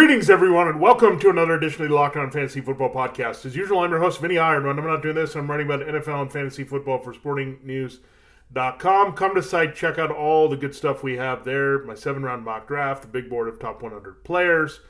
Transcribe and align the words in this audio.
Greetings, 0.00 0.30
everyone, 0.30 0.66
and 0.66 0.80
welcome 0.80 1.20
to 1.20 1.28
another 1.28 1.56
edition 1.56 1.82
of 1.82 1.90
the 1.90 1.94
Locked 1.94 2.16
On 2.16 2.30
Fantasy 2.30 2.62
Football 2.62 2.88
Podcast. 2.88 3.44
As 3.44 3.54
usual, 3.54 3.80
I'm 3.80 3.90
your 3.90 4.00
host, 4.00 4.18
Vinnie 4.18 4.38
Iyer. 4.38 4.66
I'm 4.66 4.76
not 4.76 5.02
doing 5.02 5.14
this, 5.14 5.36
I'm 5.36 5.48
writing 5.48 5.66
about 5.66 5.86
NFL 5.86 6.22
and 6.22 6.32
fantasy 6.32 6.64
football 6.64 6.98
for 6.98 7.12
sportingnews.com. 7.12 9.12
Come 9.12 9.34
to 9.34 9.42
site, 9.42 9.74
check 9.74 9.98
out 9.98 10.10
all 10.10 10.48
the 10.48 10.56
good 10.56 10.74
stuff 10.74 11.02
we 11.02 11.18
have 11.18 11.44
there. 11.44 11.84
My 11.84 11.94
seven 11.94 12.22
round 12.22 12.46
mock 12.46 12.66
draft, 12.66 13.02
the 13.02 13.08
big 13.08 13.28
board 13.28 13.46
of 13.46 13.58
top 13.58 13.82
100 13.82 14.24
players. 14.24 14.80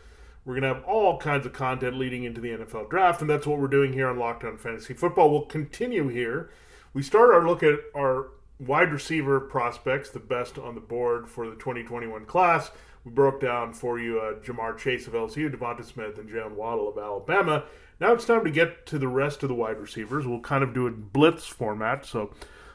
We're 0.44 0.54
going 0.54 0.62
to 0.62 0.74
have 0.74 0.84
all 0.84 1.18
kinds 1.18 1.44
of 1.44 1.52
content 1.52 1.96
leading 1.96 2.22
into 2.22 2.40
the 2.40 2.50
NFL 2.50 2.88
draft, 2.88 3.20
and 3.20 3.28
that's 3.28 3.48
what 3.48 3.58
we're 3.58 3.66
doing 3.66 3.92
here 3.92 4.08
on 4.08 4.16
Locked 4.16 4.44
On 4.44 4.56
Fantasy 4.56 4.94
Football. 4.94 5.32
We'll 5.32 5.46
continue 5.46 6.06
here. 6.06 6.50
We 6.94 7.02
start 7.02 7.34
our 7.34 7.44
look 7.44 7.64
at 7.64 7.80
our 7.96 8.28
wide 8.60 8.92
receiver 8.92 9.40
prospects, 9.40 10.10
the 10.10 10.20
best 10.20 10.56
on 10.56 10.76
the 10.76 10.80
board 10.80 11.28
for 11.28 11.50
the 11.50 11.56
2021 11.56 12.26
class. 12.26 12.70
We 13.04 13.12
broke 13.12 13.40
down 13.40 13.72
for 13.72 13.98
you 13.98 14.20
uh, 14.20 14.34
Ja'Marr 14.40 14.76
Chase 14.76 15.06
of 15.06 15.14
LSU, 15.14 15.54
Devonta 15.54 15.84
Smith, 15.84 16.18
and 16.18 16.28
Jalen 16.28 16.52
Waddle 16.52 16.88
of 16.88 16.98
Alabama. 16.98 17.64
Now 17.98 18.12
it's 18.12 18.26
time 18.26 18.44
to 18.44 18.50
get 18.50 18.86
to 18.86 18.98
the 18.98 19.08
rest 19.08 19.42
of 19.42 19.48
the 19.48 19.54
wide 19.54 19.78
receivers. 19.78 20.26
We'll 20.26 20.40
kind 20.40 20.62
of 20.62 20.74
do 20.74 20.86
a 20.86 20.90
blitz 20.90 21.46
format. 21.46 22.04
So 22.04 22.34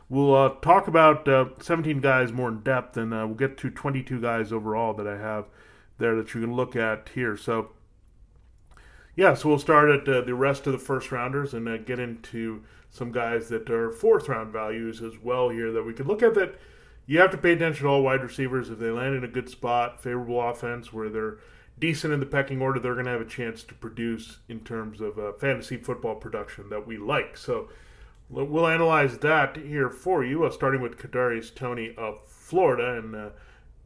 we'll 0.09 0.35
uh, 0.35 0.49
talk 0.61 0.87
about 0.87 1.27
uh, 1.27 1.49
17 1.59 1.99
guys 1.99 2.31
more 2.31 2.49
in 2.49 2.61
depth, 2.61 2.97
and 2.97 3.13
uh, 3.13 3.25
we'll 3.27 3.35
get 3.35 3.57
to 3.59 3.69
22 3.69 4.19
guys 4.19 4.51
overall 4.51 4.93
that 4.95 5.07
I 5.07 5.17
have 5.17 5.45
there 5.97 6.15
that 6.15 6.33
you 6.33 6.41
can 6.41 6.53
look 6.53 6.75
at 6.75 7.09
here. 7.13 7.37
So, 7.37 7.71
yeah, 9.15 9.33
so 9.33 9.49
we'll 9.49 9.59
start 9.59 9.89
at 9.89 10.07
uh, 10.07 10.21
the 10.21 10.35
rest 10.35 10.65
of 10.67 10.73
the 10.73 10.79
first 10.79 11.11
rounders 11.11 11.53
and 11.53 11.67
uh, 11.69 11.77
get 11.77 11.99
into 11.99 12.63
some 12.89 13.11
guys 13.11 13.49
that 13.49 13.69
are 13.69 13.91
fourth 13.91 14.27
round 14.27 14.51
values 14.51 15.01
as 15.01 15.13
well 15.21 15.49
here 15.49 15.71
that 15.71 15.83
we 15.83 15.93
could 15.93 16.07
look 16.07 16.23
at 16.23 16.33
that 16.35 16.55
you 17.07 17.19
have 17.19 17.31
to 17.31 17.37
pay 17.37 17.53
attention 17.53 17.83
to 17.83 17.89
all 17.89 18.01
wide 18.01 18.23
receivers. 18.23 18.69
If 18.69 18.79
they 18.79 18.89
land 18.89 19.15
in 19.15 19.23
a 19.23 19.27
good 19.27 19.49
spot, 19.49 20.01
favorable 20.01 20.41
offense, 20.41 20.91
where 20.91 21.09
they're 21.09 21.37
decent 21.77 22.13
in 22.13 22.19
the 22.19 22.25
pecking 22.25 22.61
order, 22.61 22.79
they're 22.79 22.93
going 22.93 23.05
to 23.05 23.11
have 23.11 23.21
a 23.21 23.25
chance 23.25 23.63
to 23.63 23.73
produce 23.73 24.39
in 24.47 24.61
terms 24.61 25.01
of 25.01 25.19
uh, 25.19 25.33
fantasy 25.33 25.77
football 25.77 26.15
production 26.15 26.69
that 26.69 26.87
we 26.87 26.97
like. 26.97 27.37
So 27.37 27.69
we'll 28.29 28.67
analyze 28.67 29.17
that 29.19 29.55
here 29.55 29.89
for 29.89 30.23
you, 30.23 30.45
uh, 30.45 30.51
starting 30.51 30.81
with 30.81 30.97
Kadarius 30.97 31.53
Toney 31.53 31.93
of 31.97 32.25
Florida, 32.27 32.97
and 32.97 33.15
uh, 33.15 33.29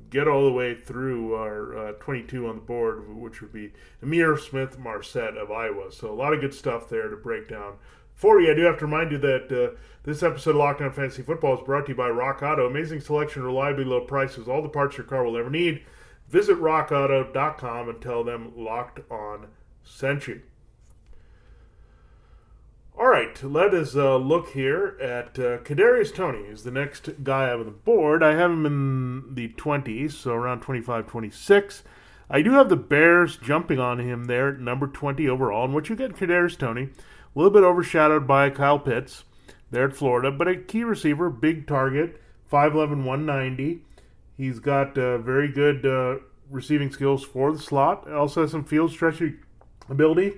get 0.10 0.28
all 0.28 0.46
the 0.46 0.52
way 0.52 0.76
through 0.76 1.36
our 1.36 1.78
uh, 1.78 1.92
22 1.94 2.48
on 2.48 2.56
the 2.56 2.62
board, 2.62 3.14
which 3.14 3.42
would 3.42 3.52
be 3.52 3.74
Ihmir 4.04 4.40
Smith 4.40 4.78
Marsette 4.78 5.38
of 5.38 5.52
Iowa. 5.52 5.92
So 5.92 6.10
a 6.10 6.16
lot 6.16 6.34
of 6.34 6.42
good 6.42 6.54
stuff 6.54 6.90
there 6.90 7.10
to 7.10 7.18
break 7.18 7.50
down 7.50 7.76
for 8.20 8.42
you. 8.42 8.52
I 8.52 8.54
do 8.54 8.64
have 8.64 8.78
to 8.80 8.86
remind 8.86 9.14
you 9.14 9.18
that 9.20 9.50
uh, 9.50 9.78
this 10.04 10.22
episode 10.22 10.52
of 10.52 10.58
Locked 10.58 10.82
On 10.82 10.92
Fantasy 10.92 11.22
Football 11.22 11.58
is 11.58 11.64
brought 11.64 11.86
to 11.86 11.94
you 11.94 11.96
by 11.96 12.10
Rock 12.10 12.44
Auto. 12.44 12.68
Amazing 12.68 13.00
selection, 13.00 13.44
reliably 13.44 13.86
low 13.86 14.02
prices, 14.02 14.46
all 14.46 14.62
the 14.62 14.68
parts 14.68 14.98
your 14.98 15.06
car 15.06 15.24
will 15.24 15.38
ever 15.38 15.50
need. 15.50 15.84
Visit 16.28 16.58
rockauto.com 16.58 17.88
and 17.88 18.02
tell 18.02 18.26
them 18.26 18.52
Locked 18.58 19.00
On 19.10 19.48
sent 19.84 20.28
you. 20.28 20.42
All 22.98 23.08
right, 23.08 23.42
let 23.42 23.74
us 23.74 23.96
uh, 23.96 24.18
look 24.18 24.50
here 24.50 24.98
at 25.00 25.40
uh, 25.40 25.60
Kadarius 25.60 26.14
Toney 26.14 26.40
is 26.40 26.64
the 26.64 26.72
next 26.72 27.24
guy 27.24 27.50
on 27.50 27.64
the 27.64 27.72
board. 27.72 28.22
I 28.22 28.34
have 28.34 28.52
him 28.52 28.66
in 28.66 29.34
the 29.34 29.48
20s, 29.54 30.12
so 30.12 30.34
around 30.34 30.60
25, 30.60 31.08
26. 31.08 31.84
I 32.30 32.42
do 32.42 32.52
have 32.52 32.68
the 32.68 32.76
Bears 32.76 33.38
jumping 33.38 33.80
on 33.80 34.00
him 34.00 34.26
there, 34.26 34.52
number 34.52 34.88
20 34.88 35.30
overall. 35.30 35.64
And 35.64 35.74
what 35.74 35.88
you 35.88 35.96
get, 35.96 36.18
Kadarius 36.18 36.58
Toney, 36.58 36.90
a 37.36 37.40
little 37.40 37.52
bit 37.52 37.64
overshadowed 37.64 38.28
by 38.28 38.50
Kyle 38.50 38.80
Pitts 38.80 39.24
there 39.72 39.88
at 39.88 39.96
Florida, 39.96 40.32
but 40.32 40.48
a 40.48 40.56
key 40.56 40.84
receiver, 40.84 41.30
big 41.30 41.68
target, 41.68 42.22
5'11, 42.52 43.04
190. 43.04 43.82
He's 44.38 44.60
got 44.60 44.98
uh, 44.98 45.20
very 45.20 45.52
good 45.52 45.86
uh, 45.86 46.24
receiving 46.50 46.92
skills 46.92 47.24
for 47.24 47.52
the 47.52 47.60
slot. 47.60 48.10
Also 48.12 48.42
has 48.42 48.52
some 48.52 48.64
field 48.64 48.92
stretching 48.92 49.40
ability. 49.90 50.34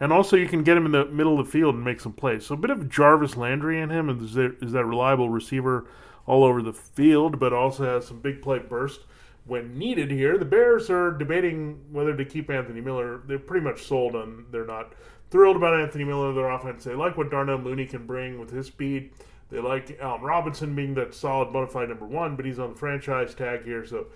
And 0.00 0.12
also, 0.12 0.36
you 0.36 0.48
can 0.48 0.64
get 0.64 0.76
him 0.76 0.86
in 0.86 0.92
the 0.92 1.06
middle 1.06 1.38
of 1.38 1.46
the 1.46 1.52
field 1.52 1.76
and 1.76 1.84
make 1.84 2.00
some 2.00 2.12
plays. 2.12 2.44
So, 2.44 2.54
a 2.54 2.58
bit 2.58 2.70
of 2.70 2.90
Jarvis 2.90 3.36
Landry 3.36 3.80
in 3.80 3.90
him, 3.90 4.10
is, 4.10 4.34
there, 4.34 4.52
is 4.60 4.72
that 4.72 4.84
reliable 4.84 5.30
receiver 5.30 5.86
all 6.26 6.42
over 6.42 6.62
the 6.62 6.72
field, 6.72 7.38
but 7.38 7.52
also 7.52 7.84
has 7.84 8.08
some 8.08 8.18
big 8.18 8.42
play 8.42 8.58
burst 8.58 9.00
when 9.46 9.78
needed 9.78 10.10
here. 10.10 10.38
The 10.38 10.44
Bears 10.44 10.90
are 10.90 11.10
debating 11.12 11.80
whether 11.92 12.16
to 12.16 12.24
keep 12.24 12.50
Anthony 12.50 12.80
Miller. 12.80 13.22
They're 13.26 13.38
pretty 13.38 13.64
much 13.64 13.84
sold 13.84 14.16
on 14.16 14.46
they're 14.50 14.66
not 14.66 14.94
thrilled 15.34 15.56
about 15.56 15.80
Anthony 15.80 16.04
Miller, 16.04 16.32
their 16.32 16.48
offense. 16.48 16.84
They 16.84 16.94
like 16.94 17.16
what 17.16 17.28
Darnell 17.28 17.58
Mooney 17.58 17.86
can 17.86 18.06
bring 18.06 18.38
with 18.38 18.52
his 18.52 18.68
speed. 18.68 19.10
They 19.50 19.58
like 19.58 19.98
Allen 20.00 20.22
Robinson 20.22 20.76
being 20.76 20.94
that 20.94 21.12
solid 21.12 21.52
bona 21.52 21.66
fide 21.66 21.88
number 21.88 22.06
one, 22.06 22.36
but 22.36 22.44
he's 22.44 22.60
on 22.60 22.70
the 22.70 22.78
franchise 22.78 23.34
tag 23.34 23.64
here. 23.64 23.84
So 23.84 24.06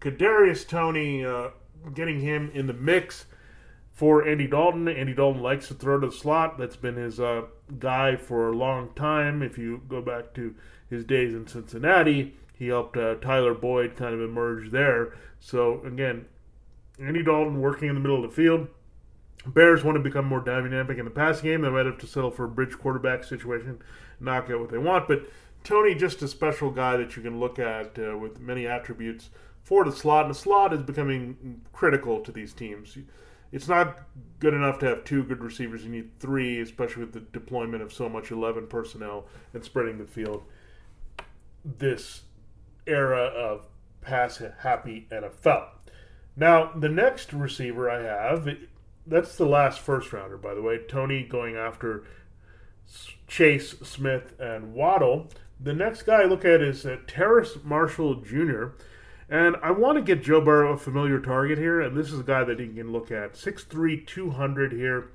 Kadarius 0.00 0.66
Toney, 0.66 1.24
uh, 1.24 1.50
getting 1.94 2.18
him 2.18 2.50
in 2.54 2.66
the 2.66 2.72
mix 2.72 3.26
for 3.92 4.26
Andy 4.26 4.48
Dalton. 4.48 4.88
Andy 4.88 5.14
Dalton 5.14 5.42
likes 5.42 5.68
to 5.68 5.74
throw 5.74 6.00
to 6.00 6.08
the 6.08 6.12
slot. 6.12 6.58
That's 6.58 6.74
been 6.74 6.96
his 6.96 7.20
uh, 7.20 7.42
guy 7.78 8.16
for 8.16 8.48
a 8.48 8.56
long 8.56 8.90
time. 8.96 9.44
If 9.44 9.56
you 9.56 9.80
go 9.88 10.02
back 10.02 10.34
to 10.34 10.56
his 10.90 11.04
days 11.04 11.34
in 11.34 11.46
Cincinnati, 11.46 12.34
he 12.52 12.66
helped 12.66 12.96
uh, 12.96 13.14
Tyler 13.14 13.54
Boyd 13.54 13.94
kind 13.94 14.12
of 14.12 14.20
emerge 14.20 14.72
there. 14.72 15.14
So 15.38 15.84
again, 15.84 16.24
Andy 17.00 17.22
Dalton 17.22 17.60
working 17.60 17.90
in 17.90 17.94
the 17.94 18.00
middle 18.00 18.24
of 18.24 18.28
the 18.28 18.34
field 18.34 18.66
Bears 19.46 19.84
want 19.84 19.96
to 19.96 20.02
become 20.02 20.24
more 20.24 20.40
dynamic 20.40 20.98
in 20.98 21.04
the 21.04 21.10
passing 21.10 21.44
game. 21.44 21.62
They 21.62 21.70
might 21.70 21.86
have 21.86 21.98
to 21.98 22.06
settle 22.06 22.30
for 22.30 22.44
a 22.44 22.48
bridge 22.48 22.78
quarterback 22.78 23.24
situation, 23.24 23.82
not 24.20 24.46
get 24.46 24.58
what 24.58 24.70
they 24.70 24.78
want. 24.78 25.06
But 25.06 25.28
Toney, 25.64 25.94
just 25.94 26.22
a 26.22 26.28
special 26.28 26.70
guy 26.70 26.96
that 26.96 27.16
you 27.16 27.22
can 27.22 27.38
look 27.38 27.58
at 27.58 27.98
uh, 27.98 28.16
with 28.16 28.40
many 28.40 28.66
attributes 28.66 29.30
for 29.62 29.84
the 29.84 29.92
slot. 29.92 30.26
And 30.26 30.34
the 30.34 30.38
slot 30.38 30.72
is 30.72 30.82
becoming 30.82 31.62
critical 31.72 32.20
to 32.20 32.32
these 32.32 32.52
teams. 32.52 32.96
It's 33.52 33.68
not 33.68 34.00
good 34.40 34.54
enough 34.54 34.78
to 34.80 34.86
have 34.86 35.04
two 35.04 35.22
good 35.22 35.42
receivers. 35.42 35.84
You 35.84 35.90
need 35.90 36.18
three, 36.18 36.60
especially 36.60 37.04
with 37.04 37.12
the 37.12 37.20
deployment 37.20 37.82
of 37.82 37.92
so 37.92 38.08
much 38.08 38.30
11 38.30 38.66
personnel 38.66 39.26
and 39.52 39.64
spreading 39.64 39.98
the 39.98 40.06
field. 40.06 40.42
This 41.64 42.22
era 42.86 43.22
of 43.22 43.66
pass 44.00 44.42
happy 44.58 45.06
NFL. 45.10 45.68
Now, 46.36 46.72
the 46.74 46.88
next 46.88 47.32
receiver 47.32 47.88
I 47.88 48.02
have 48.02 48.48
that's 49.06 49.36
the 49.36 49.46
last 49.46 49.80
first 49.80 50.12
rounder, 50.12 50.36
by 50.36 50.54
the 50.54 50.62
way. 50.62 50.78
Toney 50.78 51.22
going 51.22 51.56
after 51.56 52.04
Chase, 53.26 53.70
Smith, 53.82 54.34
and 54.38 54.74
Waddle. 54.74 55.28
The 55.60 55.72
next 55.72 56.02
guy 56.02 56.22
I 56.22 56.24
look 56.24 56.44
at 56.44 56.60
is 56.60 56.84
uh, 56.84 56.98
Terrace 57.06 57.58
Marshall 57.62 58.16
Jr. 58.16 58.66
And 59.28 59.56
I 59.62 59.70
want 59.70 59.96
to 59.96 60.02
get 60.02 60.22
Joe 60.22 60.40
Burrow 60.40 60.72
a 60.72 60.76
familiar 60.76 61.18
target 61.18 61.58
here, 61.58 61.80
and 61.80 61.96
this 61.96 62.12
is 62.12 62.20
a 62.20 62.24
guy 62.24 62.44
that 62.44 62.60
he 62.60 62.68
can 62.68 62.92
look 62.92 63.10
at. 63.10 63.34
6'3", 63.34 64.06
200 64.06 64.72
here. 64.72 65.10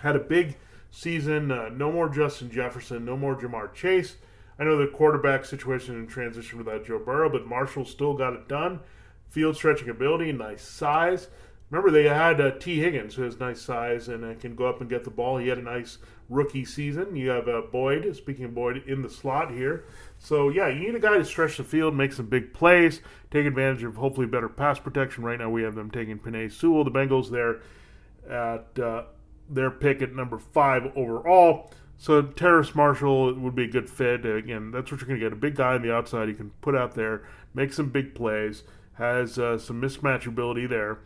Had 0.00 0.16
a 0.16 0.20
big 0.20 0.56
season. 0.90 1.50
Uh, 1.50 1.70
no 1.70 1.90
more 1.90 2.08
Justin 2.08 2.50
Jefferson. 2.50 3.04
No 3.04 3.16
more 3.16 3.36
Ja'Marr 3.36 3.72
Chase. 3.72 4.16
I 4.58 4.64
know 4.64 4.76
the 4.76 4.86
quarterback 4.86 5.44
situation 5.44 5.96
in 5.96 6.06
transition 6.06 6.58
without 6.58 6.86
Joe 6.86 6.98
Burrow, 6.98 7.30
but 7.30 7.46
Marshall 7.46 7.84
still 7.84 8.14
got 8.14 8.32
it 8.32 8.48
done. 8.48 8.80
Field 9.28 9.56
stretching 9.56 9.88
ability, 9.88 10.32
nice 10.32 10.62
size. 10.62 11.28
Remember, 11.70 11.90
they 11.90 12.04
had 12.04 12.40
uh, 12.40 12.52
Tee 12.52 12.78
Higgins, 12.78 13.16
who 13.16 13.22
has 13.22 13.40
nice 13.40 13.60
size 13.60 14.06
and 14.06 14.24
uh, 14.24 14.38
can 14.38 14.54
go 14.54 14.68
up 14.68 14.80
and 14.80 14.88
get 14.88 15.02
the 15.02 15.10
ball. 15.10 15.36
He 15.38 15.48
had 15.48 15.58
a 15.58 15.62
nice 15.62 15.98
rookie 16.28 16.64
season. 16.64 17.16
You 17.16 17.30
have 17.30 17.48
uh, 17.48 17.62
Boyd, 17.72 18.14
speaking 18.16 18.44
of 18.44 18.54
Boyd, 18.54 18.84
in 18.86 19.02
the 19.02 19.10
slot 19.10 19.50
here. 19.50 19.84
So, 20.20 20.48
yeah, 20.48 20.68
you 20.68 20.78
need 20.78 20.94
a 20.94 21.00
guy 21.00 21.18
to 21.18 21.24
stretch 21.24 21.56
the 21.56 21.64
field, 21.64 21.96
make 21.96 22.12
some 22.12 22.26
big 22.26 22.52
plays, 22.52 23.00
take 23.32 23.46
advantage 23.46 23.82
of 23.82 23.96
hopefully 23.96 24.28
better 24.28 24.48
pass 24.48 24.78
protection. 24.78 25.24
Right 25.24 25.40
now, 25.40 25.50
we 25.50 25.64
have 25.64 25.74
them 25.74 25.90
taking 25.90 26.20
Penei 26.20 26.52
Sewell, 26.52 26.84
the 26.84 26.90
Bengals, 26.90 27.30
there 27.30 27.60
at 28.30 28.78
uh, 28.78 29.04
their 29.50 29.70
pick 29.72 30.02
at 30.02 30.14
number 30.14 30.38
five 30.38 30.92
overall. 30.94 31.72
So, 31.98 32.22
Terrace 32.22 32.76
Marshall 32.76 33.34
would 33.34 33.56
be 33.56 33.64
a 33.64 33.68
good 33.68 33.90
fit. 33.90 34.24
Again, 34.24 34.70
that's 34.70 34.92
what 34.92 35.00
you're 35.00 35.08
going 35.08 35.18
to 35.18 35.26
get 35.26 35.32
a 35.32 35.36
big 35.36 35.56
guy 35.56 35.74
on 35.74 35.82
the 35.82 35.92
outside 35.92 36.28
you 36.28 36.34
can 36.34 36.50
put 36.60 36.76
out 36.76 36.94
there, 36.94 37.24
make 37.54 37.72
some 37.72 37.88
big 37.88 38.14
plays, 38.14 38.62
has 38.92 39.36
uh, 39.36 39.58
some 39.58 39.82
mismatch 39.82 40.28
ability 40.28 40.66
there 40.66 40.98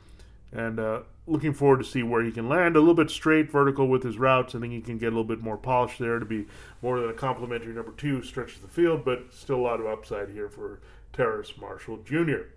and 0.52 0.80
uh, 0.80 1.00
looking 1.26 1.52
forward 1.52 1.78
to 1.78 1.84
see 1.84 2.02
where 2.02 2.22
he 2.22 2.32
can 2.32 2.48
land. 2.48 2.76
A 2.76 2.80
little 2.80 2.94
bit 2.94 3.10
straight, 3.10 3.50
vertical 3.50 3.86
with 3.88 4.02
his 4.02 4.18
routes. 4.18 4.54
I 4.54 4.60
think 4.60 4.72
he 4.72 4.80
can 4.80 4.98
get 4.98 5.06
a 5.06 5.16
little 5.16 5.24
bit 5.24 5.40
more 5.40 5.56
polish 5.56 5.98
there 5.98 6.18
to 6.18 6.24
be 6.24 6.46
more 6.82 6.98
than 6.98 7.10
a 7.10 7.14
complimentary 7.14 7.72
number 7.72 7.92
two 7.92 8.22
stretches 8.22 8.60
the 8.60 8.68
field, 8.68 9.04
but 9.04 9.32
still 9.32 9.56
a 9.56 9.62
lot 9.62 9.80
of 9.80 9.86
upside 9.86 10.30
here 10.30 10.48
for 10.48 10.80
Terrace 11.12 11.54
Marshall 11.60 11.98
Jr. 12.04 12.48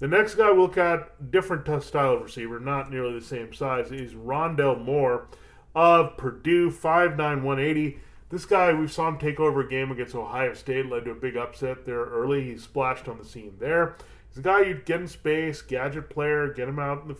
The 0.00 0.06
next 0.06 0.36
guy 0.36 0.50
we'll 0.50 0.62
look 0.62 0.78
at, 0.78 1.30
different 1.32 1.66
style 1.82 2.14
of 2.14 2.22
receiver, 2.22 2.60
not 2.60 2.90
nearly 2.90 3.18
the 3.18 3.24
same 3.24 3.52
size, 3.52 3.90
is 3.90 4.14
Rondale 4.14 4.80
Moore 4.80 5.26
of 5.74 6.16
Purdue, 6.16 6.70
5'9", 6.70 7.18
180. 7.18 7.98
This 8.30 8.44
guy, 8.44 8.72
we 8.72 8.86
saw 8.86 9.08
him 9.08 9.18
take 9.18 9.40
over 9.40 9.60
a 9.60 9.68
game 9.68 9.90
against 9.90 10.14
Ohio 10.14 10.54
State, 10.54 10.86
led 10.86 11.06
to 11.06 11.12
a 11.12 11.14
big 11.14 11.36
upset 11.36 11.84
there 11.84 12.04
early. 12.04 12.44
He 12.44 12.58
splashed 12.58 13.08
on 13.08 13.18
the 13.18 13.24
scene 13.24 13.56
there. 13.58 13.96
He's 14.28 14.38
a 14.38 14.42
guy 14.42 14.62
you'd 14.62 14.84
get 14.84 15.00
in 15.00 15.08
space, 15.08 15.62
gadget 15.62 16.10
player, 16.10 16.52
get 16.52 16.68
him 16.68 16.78
out 16.78 17.02
in 17.02 17.08
the 17.08 17.16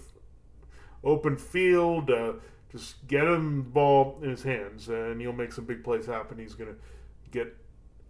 open 1.03 1.37
field, 1.37 2.11
uh, 2.11 2.35
just 2.71 3.07
get 3.07 3.25
him 3.25 3.59
the 3.59 3.71
ball 3.71 4.19
in 4.23 4.31
his 4.31 4.43
hands, 4.43 4.89
and 4.89 5.21
he'll 5.21 5.33
make 5.33 5.53
some 5.53 5.65
big 5.65 5.83
plays 5.83 6.07
happen. 6.07 6.39
He's 6.39 6.55
going 6.55 6.75
to 6.75 6.81
get 7.31 7.57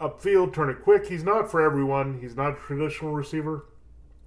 upfield, 0.00 0.52
turn 0.52 0.70
it 0.70 0.82
quick. 0.82 1.06
He's 1.06 1.24
not 1.24 1.50
for 1.50 1.60
everyone. 1.60 2.20
He's 2.20 2.36
not 2.36 2.52
a 2.52 2.56
traditional 2.56 3.12
receiver. 3.12 3.66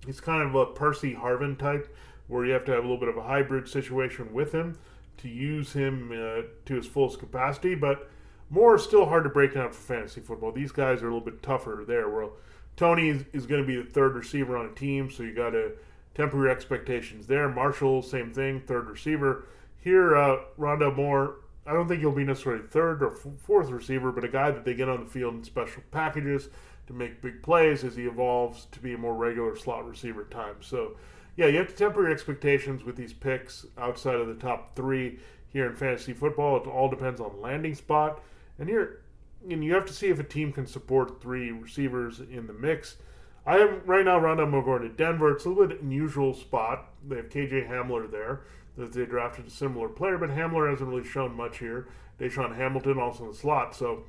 He's 0.05 0.19
kind 0.19 0.41
of 0.41 0.55
a 0.55 0.65
Percy 0.67 1.13
Harvin 1.13 1.57
type, 1.57 1.95
where 2.27 2.45
you 2.45 2.53
have 2.53 2.65
to 2.65 2.71
have 2.71 2.79
a 2.79 2.87
little 2.87 2.97
bit 2.97 3.09
of 3.09 3.17
a 3.17 3.23
hybrid 3.23 3.67
situation 3.67 4.33
with 4.33 4.51
him 4.51 4.77
to 5.17 5.27
use 5.27 5.73
him 5.73 6.11
uh, 6.11 6.43
to 6.65 6.75
his 6.75 6.87
fullest 6.87 7.19
capacity. 7.19 7.75
But 7.75 8.09
more 8.49 8.77
still 8.77 9.05
hard 9.05 9.23
to 9.25 9.29
break 9.29 9.53
down 9.53 9.71
for 9.71 9.81
fantasy 9.81 10.21
football. 10.21 10.51
These 10.51 10.71
guys 10.71 11.01
are 11.01 11.09
a 11.09 11.13
little 11.13 11.25
bit 11.25 11.43
tougher 11.43 11.83
there. 11.87 12.09
Well, 12.09 12.33
Toney 12.75 13.09
is, 13.09 13.25
is 13.33 13.45
going 13.45 13.61
to 13.61 13.67
be 13.67 13.75
the 13.75 13.89
third 13.89 14.15
receiver 14.15 14.57
on 14.57 14.65
a 14.65 14.73
team, 14.73 15.11
so 15.11 15.23
you 15.23 15.33
got 15.33 15.51
to 15.51 15.73
temper 16.15 16.37
your 16.37 16.49
expectations 16.49 17.27
there. 17.27 17.47
Marshall, 17.49 18.01
same 18.01 18.31
thing, 18.31 18.61
third 18.61 18.89
receiver. 18.89 19.45
Here, 19.79 20.15
uh, 20.15 20.39
Moore, 20.57 21.35
I 21.65 21.73
don't 21.73 21.87
think 21.87 22.01
he'll 22.01 22.11
be 22.11 22.23
necessarily 22.23 22.63
third 22.63 23.03
or 23.03 23.11
f- 23.11 23.27
fourth 23.43 23.69
receiver, 23.69 24.11
but 24.11 24.23
a 24.23 24.29
guy 24.29 24.51
that 24.51 24.65
they 24.65 24.73
get 24.73 24.89
on 24.89 25.03
the 25.03 25.09
field 25.09 25.35
in 25.35 25.43
special 25.43 25.83
packages 25.91 26.49
to 26.87 26.93
make 26.93 27.21
big 27.21 27.41
plays 27.43 27.83
as 27.83 27.95
he 27.95 28.05
evolves 28.05 28.67
to 28.71 28.79
be 28.79 28.93
a 28.93 28.97
more 28.97 29.15
regular 29.15 29.55
slot 29.55 29.87
receiver 29.87 30.21
at 30.21 30.31
times. 30.31 30.65
So, 30.65 30.97
yeah, 31.37 31.47
you 31.47 31.57
have 31.57 31.69
to 31.69 31.75
temper 31.75 32.03
your 32.03 32.11
expectations 32.11 32.83
with 32.83 32.95
these 32.95 33.13
picks 33.13 33.65
outside 33.77 34.15
of 34.15 34.27
the 34.27 34.35
top 34.35 34.75
three 34.75 35.19
here 35.49 35.67
in 35.67 35.75
fantasy 35.75 36.13
football. 36.13 36.57
It 36.57 36.67
all 36.67 36.89
depends 36.89 37.21
on 37.21 37.41
landing 37.41 37.75
spot. 37.75 38.21
And 38.59 38.67
here, 38.67 39.01
and 39.49 39.63
you 39.63 39.73
have 39.73 39.85
to 39.85 39.93
see 39.93 40.07
if 40.07 40.19
a 40.19 40.23
team 40.23 40.51
can 40.51 40.65
support 40.65 41.21
three 41.21 41.51
receivers 41.51 42.19
in 42.19 42.47
the 42.47 42.53
mix. 42.53 42.97
I 43.45 43.57
am 43.57 43.81
right 43.85 44.05
now. 44.05 44.19
Rondale 44.19 44.49
Moore 44.49 44.63
going 44.63 44.81
to 44.83 44.89
Denver. 44.89 45.31
It's 45.31 45.45
a 45.45 45.49
little 45.49 45.67
bit 45.67 45.81
unusual 45.81 46.33
spot. 46.33 46.89
They 47.07 47.17
have 47.17 47.29
KJ 47.29 47.69
Hamler 47.69 48.09
there 48.09 48.41
that 48.77 48.93
they 48.93 49.05
drafted 49.05 49.47
a 49.47 49.49
similar 49.49 49.89
player, 49.89 50.17
but 50.17 50.29
Hamler 50.29 50.69
hasn't 50.69 50.89
really 50.89 51.07
shown 51.07 51.35
much 51.35 51.57
here. 51.57 51.87
DaeSean 52.19 52.55
Hamilton 52.55 52.99
also 52.99 53.23
in 53.23 53.31
the 53.31 53.35
slot. 53.35 53.75
So 53.75 54.03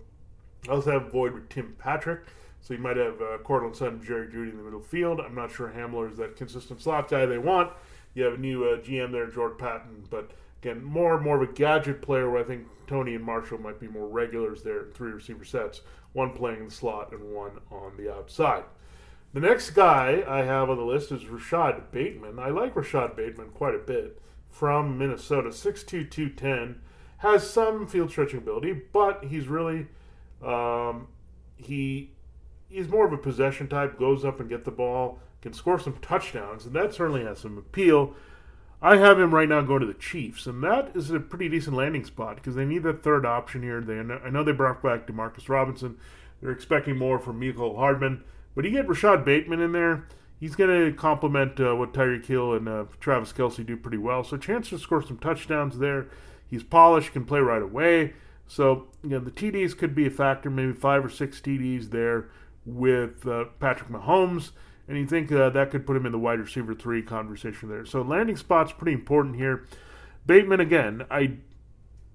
I 0.69 0.73
also 0.73 0.93
have 0.93 1.11
void 1.11 1.33
with 1.33 1.49
Tim 1.49 1.75
Patrick. 1.79 2.21
So 2.61 2.75
you 2.75 2.81
might 2.81 2.97
have 2.97 3.21
uh, 3.21 3.39
Courtland 3.39 3.75
Sutton, 3.75 4.05
Jerry 4.05 4.29
Jeudy 4.29 4.51
in 4.51 4.57
the 4.57 4.63
middle 4.63 4.81
field. 4.81 5.21
I'm 5.21 5.35
not 5.35 5.51
sure 5.51 5.73
Hamler 5.75 6.13
is 6.13 6.19
that 6.19 6.37
consistent 6.37 6.81
slot 6.81 7.11
guy 7.11 7.27
they 7.27 7.39
want. 7.39 7.73
You 8.15 8.25
have 8.25 8.35
a 8.35 8.39
new 8.39 8.65
uh, 8.65 8.79
GM 8.79 9.11
there, 9.11 9.27
George 9.27 9.59
Patton, 9.59 10.05
but 10.11 10.31
again, 10.63 10.83
more 10.83 11.17
and 11.17 11.25
more 11.25 11.43
of 11.43 11.49
a 11.49 11.53
gadget 11.53 12.01
player. 12.03 12.31
Where 12.31 12.43
I 12.43 12.45
think 12.45 12.67
Toney 12.87 13.15
and 13.15 13.25
Marshall 13.25 13.59
might 13.59 13.81
be 13.81 13.89
more 13.89 14.09
regulars 14.09 14.63
there. 14.63 14.85
in 14.85 14.93
Three 14.93 15.13
receiver 15.13 15.45
sets, 15.45 15.83
one 16.13 16.33
playing 16.33 16.61
in 16.61 16.65
the 16.67 16.71
slot 16.71 17.13
and 17.13 17.35
one 17.35 17.61
on 17.71 17.97
the 17.97 18.13
outside. 18.13 18.65
The 19.33 19.41
next 19.41 19.71
guy 19.71 20.23
I 20.29 20.43
have 20.43 20.69
on 20.69 20.77
the 20.77 20.85
list 20.85 21.11
is 21.11 21.27
Rashod 21.27 21.91
Bateman. 21.91 22.39
I 22.39 22.51
like 22.51 22.77
Rashod 22.77 23.17
Bateman 23.17 23.49
quite 23.51 23.75
a 23.75 23.79
bit 23.79 24.21
from 24.51 24.99
Minnesota, 24.99 25.49
6'2", 25.49 26.11
210. 26.11 26.83
Has 27.19 27.49
some 27.49 27.87
field 27.87 28.11
stretching 28.11 28.39
ability, 28.39 28.73
but 28.93 29.25
he's 29.25 29.47
really 29.47 29.87
um, 30.45 31.07
he 31.57 32.11
he's 32.69 32.89
more 32.89 33.07
of 33.07 33.13
a 33.13 33.17
possession 33.17 33.69
type. 33.69 33.99
Goes 33.99 34.25
up 34.25 34.41
and 34.41 34.49
get 34.49 34.65
the 34.65 34.71
ball, 34.71 35.21
can 35.41 35.53
score 35.53 35.79
some 35.79 35.97
touchdowns, 36.03 36.67
and 36.67 36.75
that 36.75 36.93
certainly 36.93 37.25
has 37.25 37.39
some 37.39 37.57
appeal. 37.57 38.15
I 38.83 38.97
have 38.97 39.19
him 39.19 39.33
right 39.33 39.49
now 39.49 39.63
go 39.63 39.79
to 39.79 39.87
the 39.87 39.95
Chiefs, 39.95 40.47
and 40.47 40.63
that 40.65 40.91
is 40.95 41.11
a 41.11 41.21
pretty 41.21 41.49
decent 41.49 41.77
landing 41.77 42.05
spot 42.05 42.37
because 42.37 42.57
they 42.57 42.65
need 42.65 42.83
that 42.83 43.03
third 43.03 43.25
option 43.25 43.63
here. 43.63 43.81
They 43.81 43.99
I 43.99 44.29
know 44.29 44.43
they 44.43 44.53
brought 44.53 44.83
back 44.83 45.07
Demarcus 45.07 45.49
Robinson. 45.49 45.97
They're 46.41 46.51
expecting 46.51 46.99
more 46.99 47.19
from 47.21 47.41
Mecole 47.41 47.77
Hardman, 47.77 48.25
but 48.55 48.65
you 48.65 48.73
get 48.73 48.89
Rashod 48.89 49.25
Bateman 49.25 49.61
in 49.61 49.73
there 49.73 50.07
he's 50.43 50.57
going 50.57 50.87
to 50.87 50.93
complement 50.97 51.61
uh, 51.61 51.73
what 51.77 51.95
Tyreek 51.95 52.27
Hill 52.27 52.55
and 52.55 52.69
uh, 52.69 52.85
Travis 52.99 53.33
Kelce 53.33 53.65
do 53.65 53.77
pretty 53.77 53.97
well. 53.97 54.25
So 54.25 54.37
chance 54.37 54.71
to 54.71 54.79
score 54.79 55.01
some 55.01 55.17
touchdowns 55.19 55.79
there. 55.79 56.09
He's 56.51 56.65
polished, 56.65 57.13
can 57.13 57.25
play 57.25 57.39
right 57.39 57.63
away. 57.63 58.15
So 58.49 58.89
you 59.05 59.11
know 59.11 59.21
the 59.21 59.31
TDs 59.31 59.79
could 59.79 59.95
be 59.95 60.09
a 60.09 60.11
factor, 60.11 60.51
maybe 60.51 60.73
five 60.73 61.05
or 61.05 61.09
six 61.09 61.41
TDs 61.41 61.91
there 61.91 62.29
with 62.67 63.25
uh, 63.25 63.45
Patrick 63.61 63.89
Mahomes, 63.89 64.51
and 64.89 64.99
you 64.99 65.07
think 65.07 65.31
uh, 65.31 65.51
that 65.51 65.71
could 65.71 65.87
put 65.87 65.97
him 65.97 66.07
in 66.07 66.13
the 66.13 66.19
wide 66.19 66.41
receiver 66.41 66.75
three 66.75 67.03
conversation 67.03 67.69
there. 67.69 67.85
So 67.87 68.03
landing 68.03 68.37
spot's 68.37 68.73
pretty 68.73 68.93
important 68.93 69.37
here. 69.37 69.67
Bateman 70.27 70.61
again, 70.61 71.05
I 71.11 71.37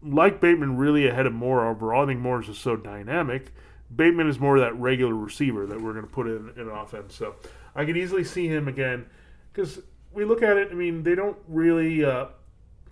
like 0.02 0.40
Bateman 0.40 0.78
really 0.78 1.08
ahead 1.08 1.26
of 1.26 1.34
Moore 1.34 1.68
overall. 1.68 2.04
I 2.04 2.08
think 2.08 2.20
Moore 2.20 2.42
is 2.42 2.48
just 2.48 2.62
so 2.62 2.76
dynamic. 2.76 3.52
Bateman 3.94 4.28
is 4.28 4.40
more 4.40 4.60
that 4.60 4.78
regular 4.78 5.16
receiver 5.16 5.66
that 5.66 5.82
we're 5.82 5.94
going 5.94 6.06
to 6.06 6.12
put 6.12 6.28
in 6.28 6.52
in 6.58 6.68
offense. 6.70 7.16
So 7.16 7.36
I 7.76 7.86
could 7.86 7.98
easily 7.98 8.24
see 8.24 8.48
him 8.48 8.68
again 8.68 9.06
because 9.52 9.80
we 10.12 10.26
look 10.26 10.44
at 10.44 10.58
it. 10.58 10.70
I 10.72 10.74
mean, 10.74 11.04
they 11.04 11.16
don't 11.16 11.38
really 11.48 12.04
uh, 12.04 12.28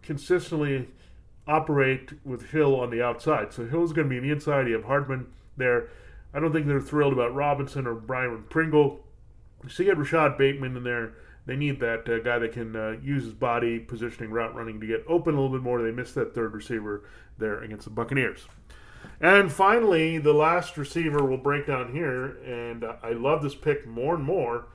consistently 0.02 0.88
operate 1.48 2.14
with 2.24 2.52
Hill 2.52 2.80
on 2.80 2.90
the 2.90 3.02
outside. 3.02 3.54
So 3.54 3.66
Hill's 3.66 3.94
going 3.94 4.08
to 4.08 4.10
be 4.10 4.18
on 4.18 4.24
the 4.24 4.32
inside. 4.32 4.68
You 4.68 4.74
have 4.76 4.86
Hardman 4.86 5.28
there. 5.58 5.90
I 6.34 6.40
don't 6.40 6.52
think 6.52 6.66
they're 6.68 6.82
thrilled 6.82 7.14
about 7.14 7.34
Robinson 7.34 7.88
or 7.88 7.96
Byron 7.96 8.46
Pringle. 8.50 9.05
So 9.70 9.84
you 9.84 9.90
get 9.90 9.98
Rashod 9.98 10.38
Bateman 10.38 10.76
in 10.76 10.84
there. 10.84 11.14
They 11.46 11.56
need 11.56 11.80
that 11.80 12.10
uh, 12.10 12.20
guy 12.20 12.40
that 12.40 12.54
can 12.54 12.76
uh, 12.76 12.96
use 13.04 13.24
his 13.24 13.34
body, 13.34 13.80
positioning, 13.80 14.32
route 14.32 14.56
running 14.56 14.80
to 14.80 14.88
get 14.88 15.04
open 15.08 15.36
a 15.36 15.42
little 15.42 15.56
bit 15.56 15.64
more. 15.64 15.82
They 15.82 15.92
missed 15.92 16.16
that 16.16 16.34
third 16.34 16.54
receiver 16.54 17.04
there 17.38 17.62
against 17.62 17.86
the 17.86 17.92
Buccaneers. 17.92 18.48
And 19.22 19.52
finally, 19.52 20.18
the 20.18 20.34
last 20.34 20.78
receiver 20.78 21.24
we'll 21.24 21.38
break 21.38 21.68
down 21.68 21.94
here, 21.94 22.38
and 22.44 22.84
uh, 22.84 22.96
I 23.04 23.12
love 23.12 23.44
this 23.44 23.56
pick 23.56 23.88
more 23.88 24.16
and 24.16 24.24
more. 24.24 24.68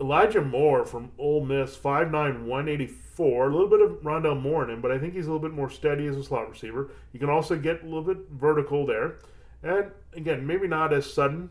Elijah 0.00 0.42
Moore 0.42 0.84
from 0.84 1.10
Ole 1.18 1.44
Miss, 1.44 1.76
5'9", 1.76 2.44
184. 2.44 3.48
A 3.48 3.52
little 3.52 3.68
bit 3.68 3.80
of 3.80 4.02
Rondale 4.02 4.40
Moore 4.40 4.64
in 4.64 4.70
him, 4.70 4.80
but 4.82 4.92
I 4.92 4.98
think 4.98 5.14
he's 5.14 5.26
a 5.26 5.32
little 5.32 5.46
bit 5.46 5.56
more 5.56 5.70
steady 5.70 6.06
as 6.06 6.16
a 6.16 6.22
slot 6.22 6.50
receiver. 6.50 6.90
You 7.12 7.20
can 7.20 7.30
also 7.30 7.56
get 7.56 7.82
a 7.82 7.86
little 7.86 8.02
bit 8.02 8.18
vertical 8.30 8.86
there. 8.86 9.16
And 9.62 9.90
again, 10.12 10.46
maybe 10.46 10.68
not 10.68 10.92
as 10.92 11.10
sudden, 11.10 11.50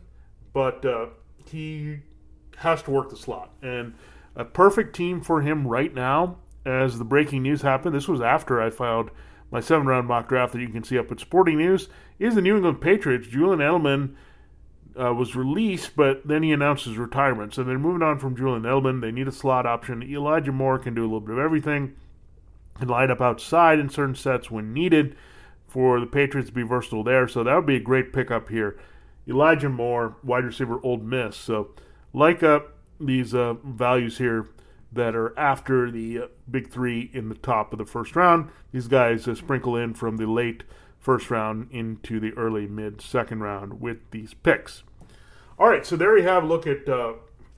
but 0.52 0.84
uh, 0.84 1.06
he 1.44 1.98
has 2.56 2.82
to 2.84 2.90
work 2.90 3.10
the 3.10 3.16
slot. 3.16 3.50
And 3.62 3.94
a 4.34 4.44
perfect 4.44 4.94
team 4.94 5.20
for 5.20 5.40
him 5.40 5.66
right 5.66 5.94
now, 5.94 6.38
as 6.64 6.98
the 6.98 7.04
breaking 7.04 7.42
news 7.42 7.62
happened. 7.62 7.94
This 7.94 8.08
was 8.08 8.20
after 8.20 8.60
I 8.60 8.70
filed 8.70 9.10
my 9.50 9.60
seven 9.60 9.86
round 9.86 10.08
mock 10.08 10.28
draft 10.28 10.52
that 10.52 10.60
you 10.60 10.68
can 10.68 10.84
see 10.84 10.98
up 10.98 11.10
at 11.12 11.20
Sporting 11.20 11.58
News, 11.58 11.88
is 12.18 12.34
the 12.34 12.42
New 12.42 12.56
England 12.56 12.80
Patriots. 12.80 13.28
Julian 13.28 13.60
Edelman 13.60 14.14
uh, 15.00 15.14
was 15.14 15.36
released, 15.36 15.94
but 15.94 16.26
then 16.26 16.42
he 16.42 16.52
announced 16.52 16.84
his 16.84 16.98
retirement. 16.98 17.54
So 17.54 17.62
they're 17.62 17.78
moving 17.78 18.02
on 18.02 18.18
from 18.18 18.36
Julian 18.36 18.62
Edelman. 18.62 19.00
They 19.00 19.12
need 19.12 19.28
a 19.28 19.32
slot 19.32 19.66
option. 19.66 20.02
Elijah 20.02 20.52
Moore 20.52 20.78
can 20.78 20.94
do 20.94 21.02
a 21.02 21.04
little 21.04 21.20
bit 21.20 21.34
of 21.34 21.38
everything, 21.38 21.94
can 22.78 22.88
light 22.88 23.10
up 23.10 23.20
outside 23.20 23.78
in 23.78 23.88
certain 23.88 24.14
sets 24.14 24.50
when 24.50 24.72
needed 24.72 25.16
for 25.68 26.00
the 26.00 26.06
Patriots 26.06 26.48
to 26.48 26.54
be 26.54 26.62
versatile 26.62 27.04
there. 27.04 27.28
So 27.28 27.44
that 27.44 27.54
would 27.54 27.66
be 27.66 27.76
a 27.76 27.80
great 27.80 28.12
pickup 28.12 28.48
here. 28.48 28.78
Elijah 29.28 29.68
Moore, 29.68 30.16
wide 30.22 30.44
receiver, 30.44 30.80
Ole 30.82 30.98
Miss. 30.98 31.36
So 31.36 31.70
like 32.16 32.42
up 32.42 32.72
these 32.98 33.34
uh, 33.34 33.52
values 33.62 34.16
here 34.16 34.48
that 34.90 35.14
are 35.14 35.38
after 35.38 35.90
the 35.90 36.18
uh, 36.18 36.26
big 36.50 36.70
three 36.70 37.10
in 37.12 37.28
the 37.28 37.34
top 37.34 37.74
of 37.74 37.78
the 37.78 37.84
first 37.84 38.16
round. 38.16 38.48
These 38.72 38.88
guys 38.88 39.28
uh, 39.28 39.34
sprinkle 39.34 39.76
in 39.76 39.92
from 39.92 40.16
the 40.16 40.24
late 40.24 40.64
first 40.98 41.30
round 41.30 41.68
into 41.70 42.18
the 42.18 42.32
early 42.32 42.66
mid 42.66 43.02
second 43.02 43.40
round 43.40 43.82
with 43.82 43.98
these 44.12 44.32
picks. 44.32 44.82
All 45.58 45.68
right, 45.68 45.84
so 45.84 45.94
there 45.94 46.14
we 46.14 46.22
have 46.22 46.44
a 46.44 46.46
look 46.46 46.66
at 46.66 46.88
uh, 46.88 47.12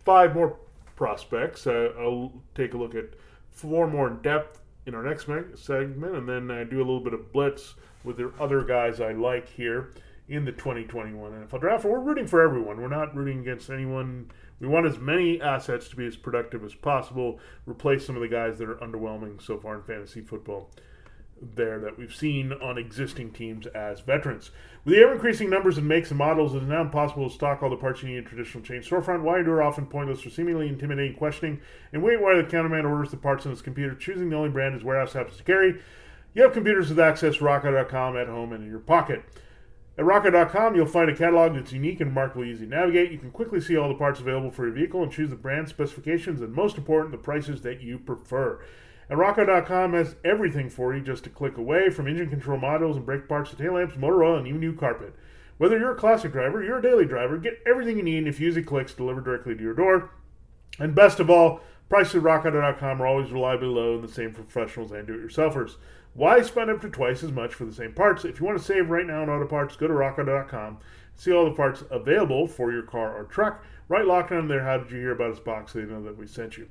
five 0.04 0.34
more 0.34 0.56
prospects. 0.96 1.64
Uh, 1.68 1.92
I'll 1.96 2.32
take 2.56 2.74
a 2.74 2.76
look 2.76 2.96
at 2.96 3.10
four 3.52 3.86
more 3.86 4.08
in 4.08 4.20
depth 4.22 4.60
in 4.86 4.94
our 4.96 5.04
next 5.04 5.26
segment, 5.54 6.16
and 6.16 6.28
then 6.28 6.50
uh, 6.50 6.64
do 6.64 6.78
a 6.78 6.78
little 6.78 7.00
bit 7.00 7.14
of 7.14 7.32
blitz 7.32 7.76
with 8.02 8.16
the 8.16 8.32
other 8.40 8.64
guys 8.64 9.00
I 9.00 9.12
like 9.12 9.48
here 9.48 9.92
in 10.28 10.44
the 10.44 10.52
2021 10.52 11.32
NFL 11.32 11.60
Draft. 11.60 11.84
We're 11.84 12.00
rooting 12.00 12.26
for 12.26 12.42
everyone. 12.42 12.80
We're 12.80 12.88
not 12.88 13.16
rooting 13.16 13.40
against 13.40 13.70
anyone 13.70 14.30
we 14.60 14.66
want 14.66 14.86
as 14.86 14.98
many 14.98 15.40
assets 15.40 15.88
to 15.88 15.96
be 15.96 16.06
as 16.06 16.16
productive 16.16 16.64
as 16.64 16.74
possible, 16.74 17.38
replace 17.66 18.04
some 18.04 18.16
of 18.16 18.22
the 18.22 18.28
guys 18.28 18.58
that 18.58 18.68
are 18.68 18.76
underwhelming 18.76 19.40
so 19.40 19.58
far 19.58 19.76
in 19.76 19.82
fantasy 19.82 20.20
football 20.20 20.70
there 21.40 21.78
that 21.78 21.98
we've 21.98 22.14
seen 22.14 22.52
on 22.52 22.78
existing 22.78 23.30
teams 23.32 23.66
as 23.68 24.00
veterans. 24.00 24.50
With 24.84 24.94
the 24.94 25.02
ever 25.02 25.14
increasing 25.14 25.50
numbers 25.50 25.78
of 25.78 25.84
makes 25.84 26.10
and 26.10 26.18
models, 26.18 26.54
it 26.54 26.62
is 26.62 26.68
now 26.68 26.80
impossible 26.80 27.28
to 27.28 27.34
stock 27.34 27.62
all 27.62 27.70
the 27.70 27.76
parts 27.76 28.02
you 28.02 28.08
need 28.08 28.18
in 28.18 28.24
traditional 28.24 28.64
chain 28.64 28.80
storefront. 28.80 29.22
Why 29.22 29.38
endure 29.38 29.62
often 29.62 29.86
pointless 29.86 30.24
or 30.24 30.30
seemingly 30.30 30.68
intimidating 30.68 31.16
questioning 31.16 31.60
and 31.92 32.02
wait 32.02 32.20
while 32.20 32.36
the 32.36 32.44
counterman 32.44 32.84
orders 32.84 33.10
the 33.10 33.16
parts 33.16 33.46
on 33.46 33.52
his 33.52 33.62
computer, 33.62 33.94
choosing 33.94 34.30
the 34.30 34.36
only 34.36 34.50
brand 34.50 34.74
his 34.74 34.84
warehouse 34.84 35.12
happens 35.12 35.36
to 35.36 35.44
carry? 35.44 35.80
You 36.34 36.42
have 36.42 36.52
computers 36.52 36.88
with 36.88 37.00
access 37.00 37.38
rockauto.com 37.38 38.16
at 38.16 38.28
home 38.28 38.52
and 38.52 38.64
in 38.64 38.70
your 38.70 38.80
pocket. 38.80 39.22
At 39.98 40.04
rockauto.com, 40.04 40.76
you'll 40.76 40.86
find 40.86 41.10
a 41.10 41.16
catalog 41.16 41.54
that's 41.54 41.72
unique 41.72 42.00
and 42.00 42.10
remarkably 42.10 42.52
easy 42.52 42.66
to 42.66 42.70
navigate. 42.70 43.10
You 43.10 43.18
can 43.18 43.32
quickly 43.32 43.60
see 43.60 43.76
all 43.76 43.88
the 43.88 43.96
parts 43.96 44.20
available 44.20 44.52
for 44.52 44.64
your 44.64 44.74
vehicle 44.74 45.02
and 45.02 45.10
choose 45.10 45.30
the 45.30 45.34
brand 45.34 45.68
specifications 45.68 46.40
and, 46.40 46.52
most 46.52 46.78
important, 46.78 47.10
the 47.10 47.18
prices 47.18 47.62
that 47.62 47.80
you 47.80 47.98
prefer. 47.98 48.60
And 49.08 49.18
RockAuto.com 49.18 49.94
has 49.94 50.14
everything 50.24 50.70
for 50.70 50.94
you 50.94 51.00
just 51.00 51.26
a 51.26 51.30
click 51.30 51.56
away 51.56 51.90
from 51.90 52.06
engine 52.06 52.30
control 52.30 52.60
modules 52.60 52.94
and 52.94 53.04
brake 53.04 53.28
parts 53.28 53.50
to 53.50 53.56
tail 53.56 53.72
lamps, 53.72 53.96
motor 53.96 54.22
oil, 54.22 54.38
and 54.38 54.46
even 54.46 54.60
new 54.60 54.72
carpet. 54.72 55.16
Whether 55.56 55.76
you're 55.76 55.92
a 55.92 55.96
classic 55.96 56.30
driver, 56.30 56.62
you're 56.62 56.78
a 56.78 56.82
daily 56.82 57.04
driver, 57.04 57.36
get 57.36 57.60
everything 57.66 57.96
you 57.96 58.04
need 58.04 58.18
in 58.18 58.28
a 58.28 58.32
few 58.32 58.50
easy 58.50 58.62
clicks 58.62 58.94
delivered 58.94 59.24
directly 59.24 59.56
to 59.56 59.62
your 59.62 59.74
door. 59.74 60.10
And 60.78 60.94
best 60.94 61.18
of 61.18 61.28
all, 61.28 61.60
prices 61.88 62.16
at 62.16 62.22
RockAuto.com 62.22 63.02
are 63.02 63.06
always 63.06 63.32
reliably 63.32 63.66
low 63.66 63.96
and 63.96 64.04
the 64.04 64.12
same 64.12 64.32
for 64.32 64.42
professionals 64.42 64.92
and 64.92 65.08
do-it-yourselfers. 65.08 65.74
Why 66.18 66.42
spend 66.42 66.68
up 66.68 66.80
to 66.80 66.90
twice 66.90 67.22
as 67.22 67.30
much 67.30 67.54
for 67.54 67.64
the 67.64 67.72
same 67.72 67.92
parts? 67.92 68.24
If 68.24 68.40
you 68.40 68.46
want 68.46 68.58
to 68.58 68.64
save 68.64 68.90
right 68.90 69.06
now 69.06 69.22
on 69.22 69.30
auto 69.30 69.46
parts, 69.46 69.76
go 69.76 69.86
to 69.86 69.94
rockauto.com. 69.94 70.78
See 71.14 71.32
all 71.32 71.44
the 71.44 71.52
parts 71.52 71.84
available 71.92 72.48
for 72.48 72.72
your 72.72 72.82
car 72.82 73.16
or 73.16 73.22
truck. 73.22 73.64
Right 73.86 74.04
locked 74.04 74.32
on 74.32 74.48
there, 74.48 74.64
how 74.64 74.78
did 74.78 74.90
you 74.90 74.98
hear 74.98 75.12
about 75.12 75.30
us 75.30 75.38
box 75.38 75.74
so 75.74 75.78
they 75.78 75.84
know 75.84 76.02
that 76.02 76.18
we 76.18 76.26
sent 76.26 76.58
you. 76.58 76.68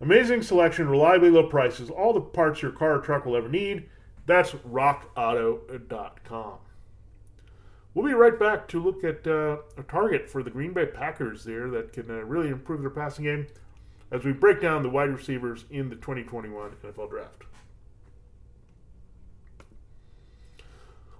Amazing 0.00 0.42
selection, 0.42 0.88
reliably 0.88 1.30
low 1.30 1.46
prices, 1.46 1.90
all 1.90 2.12
the 2.12 2.20
parts 2.20 2.60
your 2.60 2.72
car 2.72 2.96
or 2.96 2.98
truck 2.98 3.24
will 3.24 3.36
ever 3.36 3.48
need. 3.48 3.88
That's 4.26 4.50
rockauto.com. 4.50 6.58
We'll 7.94 8.06
be 8.06 8.14
right 8.14 8.36
back 8.36 8.66
to 8.66 8.82
look 8.82 9.04
at 9.04 9.24
uh, 9.28 9.58
a 9.78 9.84
target 9.84 10.28
for 10.28 10.42
the 10.42 10.50
Green 10.50 10.72
Bay 10.72 10.86
Packers 10.86 11.44
there 11.44 11.70
that 11.70 11.92
can 11.92 12.10
uh, 12.10 12.24
really 12.24 12.48
improve 12.48 12.80
their 12.80 12.90
passing 12.90 13.26
game 13.26 13.46
as 14.10 14.24
we 14.24 14.32
break 14.32 14.60
down 14.60 14.82
the 14.82 14.90
wide 14.90 15.10
receivers 15.10 15.66
in 15.70 15.88
the 15.88 15.94
2021 15.94 16.72
NFL 16.82 17.08
Draft. 17.08 17.44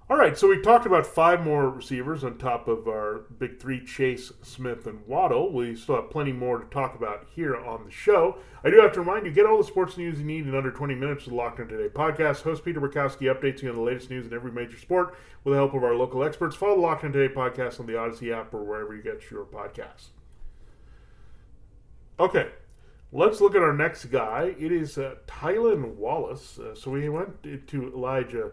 All 0.09 0.17
right, 0.17 0.37
so 0.37 0.49
we 0.49 0.59
talked 0.59 0.85
about 0.85 1.05
five 1.05 1.45
more 1.45 1.69
receivers 1.69 2.25
on 2.25 2.37
top 2.37 2.67
of 2.67 2.89
our 2.89 3.19
big 3.39 3.57
three 3.57 3.85
Chase, 3.85 4.33
Smith, 4.41 4.85
and 4.85 5.07
Waddle. 5.07 5.53
We 5.53 5.77
still 5.77 5.95
have 5.95 6.09
plenty 6.09 6.33
more 6.33 6.57
to 6.59 6.65
talk 6.65 6.93
about 6.93 7.25
here 7.33 7.55
on 7.55 7.85
the 7.85 7.91
show. 7.91 8.37
I 8.65 8.69
do 8.69 8.81
have 8.81 8.91
to 8.93 8.99
remind 8.99 9.25
you 9.25 9.31
get 9.31 9.45
all 9.45 9.57
the 9.57 9.63
sports 9.63 9.95
news 9.95 10.19
you 10.19 10.25
need 10.25 10.45
in 10.45 10.55
under 10.55 10.71
20 10.71 10.93
minutes 10.93 11.23
with 11.23 11.33
Locked 11.33 11.61
On 11.61 11.69
Today 11.69 11.87
podcast. 11.87 12.41
Host 12.41 12.65
Peter 12.65 12.81
Bukowski 12.81 13.33
updates 13.33 13.61
you 13.61 13.69
on 13.69 13.75
the 13.75 13.81
latest 13.81 14.09
news 14.09 14.27
in 14.27 14.33
every 14.33 14.51
major 14.51 14.77
sport 14.77 15.15
with 15.45 15.53
the 15.53 15.57
help 15.57 15.73
of 15.73 15.85
our 15.85 15.95
local 15.95 16.21
experts. 16.21 16.53
Follow 16.53 16.75
the 16.75 16.81
Locked 16.81 17.05
On 17.05 17.13
Today 17.13 17.33
podcast 17.33 17.79
on 17.79 17.85
the 17.85 17.93
Audacy 17.93 18.37
app 18.37 18.53
or 18.53 18.61
wherever 18.61 18.93
you 18.93 19.01
get 19.01 19.31
your 19.31 19.45
podcasts. 19.45 20.07
Okay, 22.19 22.49
let's 23.13 23.39
look 23.39 23.55
at 23.55 23.61
our 23.61 23.73
next 23.73 24.05
guy. 24.05 24.53
It 24.59 24.73
is 24.73 24.97
uh, 24.97 25.15
Tylan 25.27 25.95
Wallace. 25.95 26.59
Uh, 26.59 26.75
so 26.75 26.91
we 26.91 27.07
went 27.07 27.41
to 27.67 27.93
Elijah 27.95 28.51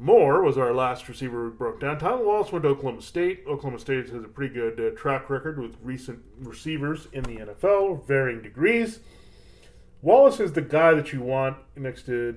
Moore 0.00 0.42
was 0.42 0.56
our 0.56 0.72
last 0.72 1.10
receiver 1.10 1.44
we 1.44 1.50
broke 1.50 1.78
down. 1.78 2.00
Tylan 2.00 2.24
Wallace 2.24 2.50
went 2.50 2.62
to 2.62 2.70
Oklahoma 2.70 3.02
State. 3.02 3.44
Oklahoma 3.46 3.78
State 3.78 4.08
has 4.08 4.24
a 4.24 4.28
pretty 4.28 4.54
good 4.54 4.80
uh, 4.80 4.98
track 4.98 5.28
record 5.28 5.60
with 5.60 5.76
recent 5.82 6.20
receivers 6.38 7.06
in 7.12 7.22
the 7.24 7.36
NFL, 7.36 8.06
varying 8.06 8.40
degrees. 8.40 9.00
Wallace 10.00 10.40
is 10.40 10.54
the 10.54 10.62
guy 10.62 10.94
that 10.94 11.12
you 11.12 11.20
want 11.20 11.58
next 11.76 12.06
to 12.06 12.34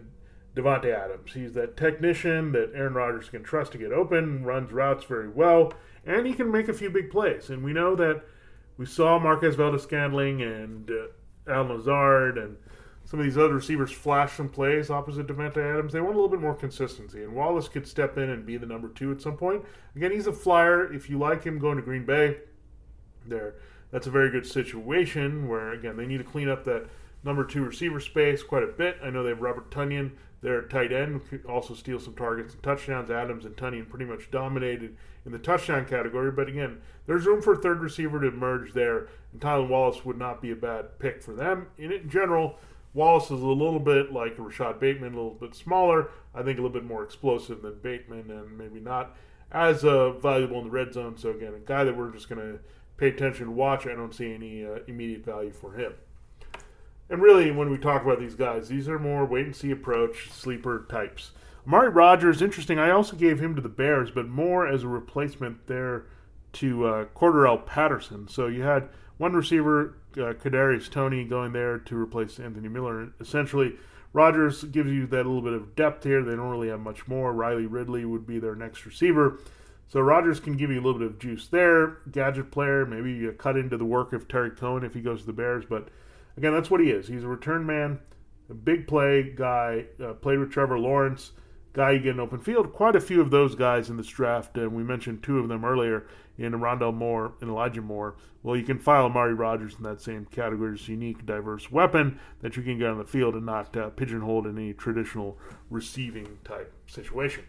Davante 0.54 0.94
Adams. 0.94 1.32
He's 1.34 1.54
that 1.54 1.78
technician 1.78 2.52
that 2.52 2.74
Aaron 2.76 2.96
Rodgers 2.96 3.30
can 3.30 3.44
trust 3.44 3.72
to 3.72 3.78
get 3.78 3.94
open, 3.94 4.44
runs 4.44 4.74
routes 4.74 5.06
very 5.06 5.30
well, 5.30 5.72
and 6.06 6.28
he 6.28 6.34
can 6.34 6.52
make 6.52 6.68
a 6.68 6.74
few 6.74 6.90
big 6.90 7.10
plays. 7.10 7.50
And 7.50 7.64
we 7.64 7.72
know 7.72 7.96
that 7.96 8.24
we 8.76 8.86
saw 8.86 9.20
Marquez 9.20 9.56
Valdes-Scantling 9.56 10.42
and 10.42 10.92
uh, 10.92 11.50
Al 11.50 11.64
Lazard 11.64 12.38
and 12.38 12.58
some 13.14 13.20
of 13.20 13.28
these 13.28 13.38
other 13.38 13.54
receivers 13.54 13.92
flash 13.92 14.34
some 14.34 14.50
plays 14.50 14.90
opposite 14.90 15.28
Davante 15.28 15.58
Adams. 15.58 15.94
They 15.94 16.02
want 16.02 16.16
a 16.16 16.18
little 16.18 16.32
bit 16.32 16.40
more 16.40 16.56
consistency, 16.56 17.22
and 17.22 17.36
Wallace 17.36 17.68
could 17.68 17.86
step 17.86 18.18
in 18.18 18.32
and 18.32 18.44
be 18.44 18.58
the 18.58 18.66
number 18.66 18.88
two 18.88 19.12
at 19.12 19.22
some 19.22 19.38
point. 19.38 19.64
Again, 19.96 20.12
he's 20.12 20.26
a 20.26 20.34
flyer. 20.34 20.92
If 20.92 21.12
you 21.12 21.20
like 21.20 21.44
him 21.44 21.60
going 21.60 21.76
to 21.76 21.84
Green 21.84 22.08
Bay, 22.08 22.38
there, 23.28 23.54
that's 23.92 24.08
a 24.08 24.10
very 24.10 24.32
good 24.32 24.48
situation. 24.48 25.48
Where 25.48 25.74
again, 25.74 25.96
they 25.96 26.08
need 26.08 26.18
to 26.18 26.24
clean 26.24 26.50
up 26.50 26.64
that 26.64 26.88
number 27.24 27.46
two 27.46 27.64
receiver 27.64 28.00
space 28.00 28.42
quite 28.42 28.64
a 28.64 28.68
bit. 28.68 28.98
I 29.04 29.12
know 29.12 29.22
they 29.22 29.30
have 29.30 29.42
Robert 29.42 29.70
Tonyan, 29.70 30.14
their 30.42 30.64
tight 30.64 30.92
end, 30.92 31.22
also 31.48 31.76
steal 31.76 32.00
some 32.00 32.16
targets 32.16 32.56
and 32.56 32.64
touchdowns. 32.64 33.12
Adams 33.12 33.46
and 33.46 33.56
Tonyan 33.56 33.88
pretty 33.88 34.06
much 34.06 34.32
dominated 34.32 34.98
in 35.24 35.32
the 35.32 35.38
touchdown 35.38 35.86
category, 35.86 36.32
but 36.32 36.50
again, 36.50 36.82
there's 37.06 37.28
room 37.28 37.44
for 37.44 37.54
a 37.54 37.62
third 37.62 37.80
receiver 37.80 38.20
to 38.20 38.28
emerge 38.30 38.74
there, 38.74 39.08
and 39.32 39.40
Tylan 39.40 39.70
Wallace 39.70 40.04
would 40.04 40.18
not 40.18 40.42
be 40.42 40.50
a 40.50 40.56
bad 40.56 40.98
pick 40.98 41.22
for 41.22 41.36
them. 41.36 41.68
In 41.78 42.10
general 42.10 42.58
Wallace 42.94 43.26
is 43.26 43.42
a 43.42 43.48
little 43.48 43.80
bit 43.80 44.14
like 44.14 44.36
Rashod 44.38 44.80
Bateman, 44.80 45.14
a 45.14 45.18
little 45.18 45.32
bit 45.32 45.56
smaller. 45.56 46.10
I 46.36 46.44
think 46.44 46.60
a 46.60 46.62
little 46.62 46.70
bit 46.70 46.86
more 46.86 47.04
explosive 47.04 47.62
than 47.62 47.80
Bateman, 47.82 48.30
and 48.30 48.58
maybe 48.58 48.80
not 48.80 49.16
as 49.52 49.84
uh, 49.84 50.12
valuable 50.12 50.60
in 50.60 50.66
the 50.66 50.70
red 50.72 50.94
zone. 50.94 51.18
So 51.18 51.32
again, 51.32 51.54
a 51.56 51.60
guy 51.60 51.84
that 51.84 51.96
we're 51.96 52.12
just 52.12 52.30
going 52.30 52.42
to 52.42 52.60
pay 52.98 53.10
attention 53.10 53.48
to 53.48 53.52
watch. 53.52 53.88
I 53.88 53.96
don't 53.96 54.14
see 54.14 54.34
any 54.34 54.66
uh, 54.66 54.80
immediate 54.88 55.26
value 55.26 55.52
for 55.52 55.74
him. 55.74 55.94
And 57.10 57.22
really, 57.22 57.52
when 57.52 57.70
we 57.70 57.78
talk 57.78 58.04
about 58.04 58.20
these 58.20 58.36
guys, 58.36 58.70
these 58.70 58.88
are 58.88 59.00
more 59.00 59.26
wait 59.26 59.46
and 59.46 59.56
see 59.56 59.72
approach, 59.72 60.32
sleeper 60.32 60.86
types. 60.90 61.32
Amari 61.66 61.90
Rodgers, 61.90 62.42
interesting. 62.42 62.80
I 62.80 62.92
also 62.92 63.16
gave 63.16 63.40
him 63.40 63.56
to 63.56 63.62
the 63.62 63.70
Bears, 63.70 64.12
but 64.12 64.28
more 64.28 64.68
as 64.68 64.84
a 64.84 64.88
replacement 64.88 65.68
there 65.68 66.06
to 66.54 66.86
uh, 66.86 67.06
Cordarrelle 67.16 67.66
Patterson. 67.66 68.28
So 68.28 68.48
you 68.48 68.64
had 68.64 68.90
one 69.24 69.34
receiver, 69.34 69.96
uh, 70.18 70.34
Kadarius 70.34 70.92
Toney 70.92 71.24
going 71.24 71.54
there 71.54 71.78
to 71.80 71.96
replace 71.96 72.42
Anthony 72.42 72.68
Miller. 72.68 73.14
Essentially, 73.22 73.78
Rodgers 74.12 74.66
gives 74.66 74.92
you 74.92 75.08
that 75.08 75.26
little 75.26 75.42
bit 75.42 75.54
of 75.54 75.78
depth 75.78 76.04
here. 76.04 76.22
They 76.22 76.36
don't 76.36 76.50
really 76.50 76.68
have 76.68 76.82
much 76.82 77.08
more. 77.08 77.32
Riley 77.32 77.66
Ridley 77.66 78.04
would 78.04 78.28
be 78.28 78.38
their 78.38 78.54
next 78.54 78.86
receiver. 78.86 79.40
So 79.88 80.02
Rodgers 80.02 80.42
can 80.42 80.58
give 80.58 80.72
you 80.72 80.82
a 80.82 80.84
little 80.84 81.00
bit 81.00 81.08
of 81.08 81.20
juice 81.20 81.48
there. 81.48 82.00
Gadget 82.12 82.52
player, 82.52 82.86
maybe 82.86 83.14
you 83.14 83.32
cut 83.32 83.56
into 83.56 83.78
the 83.78 83.86
work 83.86 84.12
of 84.12 84.28
Tarik 84.28 84.58
Cohen 84.58 84.84
if 84.84 84.94
he 84.94 85.00
goes 85.00 85.22
to 85.22 85.28
the 85.28 85.32
Bears. 85.32 85.64
But 85.70 85.88
again, 86.36 86.52
that's 86.52 86.70
what 86.70 86.82
he 86.82 86.90
is. 86.90 87.08
He's 87.08 87.24
a 87.24 87.30
return 87.30 87.66
man, 87.66 88.00
a 88.50 88.54
big 88.54 88.88
play 88.88 89.32
guy. 89.34 89.86
Uh, 90.04 90.16
played 90.16 90.40
with 90.40 90.52
Trevor 90.52 90.80
Lawrence, 90.80 91.32
guy 91.74 91.92
you 91.92 92.00
get 92.00 92.14
an 92.14 92.20
open 92.20 92.40
field. 92.40 92.72
Quite 92.72 92.96
a 92.96 93.02
few 93.02 93.20
of 93.20 93.32
those 93.32 93.56
guys 93.56 93.90
in 93.90 93.98
this 93.98 94.08
draft, 94.08 94.56
and 94.58 94.74
we 94.74 94.84
mentioned 94.84 95.24
two 95.24 95.40
of 95.40 95.50
them 95.50 95.66
earlier 95.66 96.06
in 96.38 96.54
Rondale 96.54 96.94
Moore 96.94 97.34
and 97.42 97.50
Elijah 97.50 97.82
Moore. 97.82 98.16
Well, 98.42 98.56
you 98.56 98.64
can 98.64 98.80
file 98.80 99.06
Amari 99.06 99.34
Rodgers 99.34 99.76
in 99.78 99.84
that 99.84 100.02
same 100.02 100.26
category 100.26 100.74
as 100.74 100.88
unique, 100.88 101.26
diverse 101.26 101.72
weapon 101.72 102.20
that 102.42 102.56
you 102.56 102.64
can 102.64 102.78
get 102.78 102.90
on 102.90 102.98
the 102.98 103.06
field 103.06 103.36
and 103.36 103.46
not 103.46 103.76
uh, 103.76 103.90
pigeonholed 103.90 104.46
in 104.46 104.58
any 104.58 104.74
traditional 104.74 105.38
receiving 105.70 106.38
type 106.44 106.74
situation. 106.88 107.46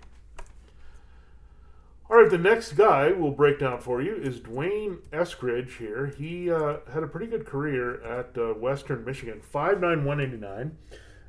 All 2.11 2.19
right, 2.19 2.31
the 2.31 2.39
next 2.39 2.75
guy 2.75 3.13
we'll 3.13 3.31
break 3.31 3.59
down 3.59 3.81
for 3.81 4.03
you 4.03 4.15
is 4.15 4.39
D'Wayne 4.39 4.99
Eskridge 5.11 5.79
here. 5.79 6.13
He 6.17 6.51
uh, 6.51 6.77
had 6.93 7.03
a 7.03 7.07
pretty 7.07 7.27
good 7.27 7.47
career 7.47 8.03
at 8.05 8.37
uh, 8.37 8.53
Western 8.53 9.05
Michigan, 9.05 9.41
5'9", 9.53 9.81
189. 9.81 10.77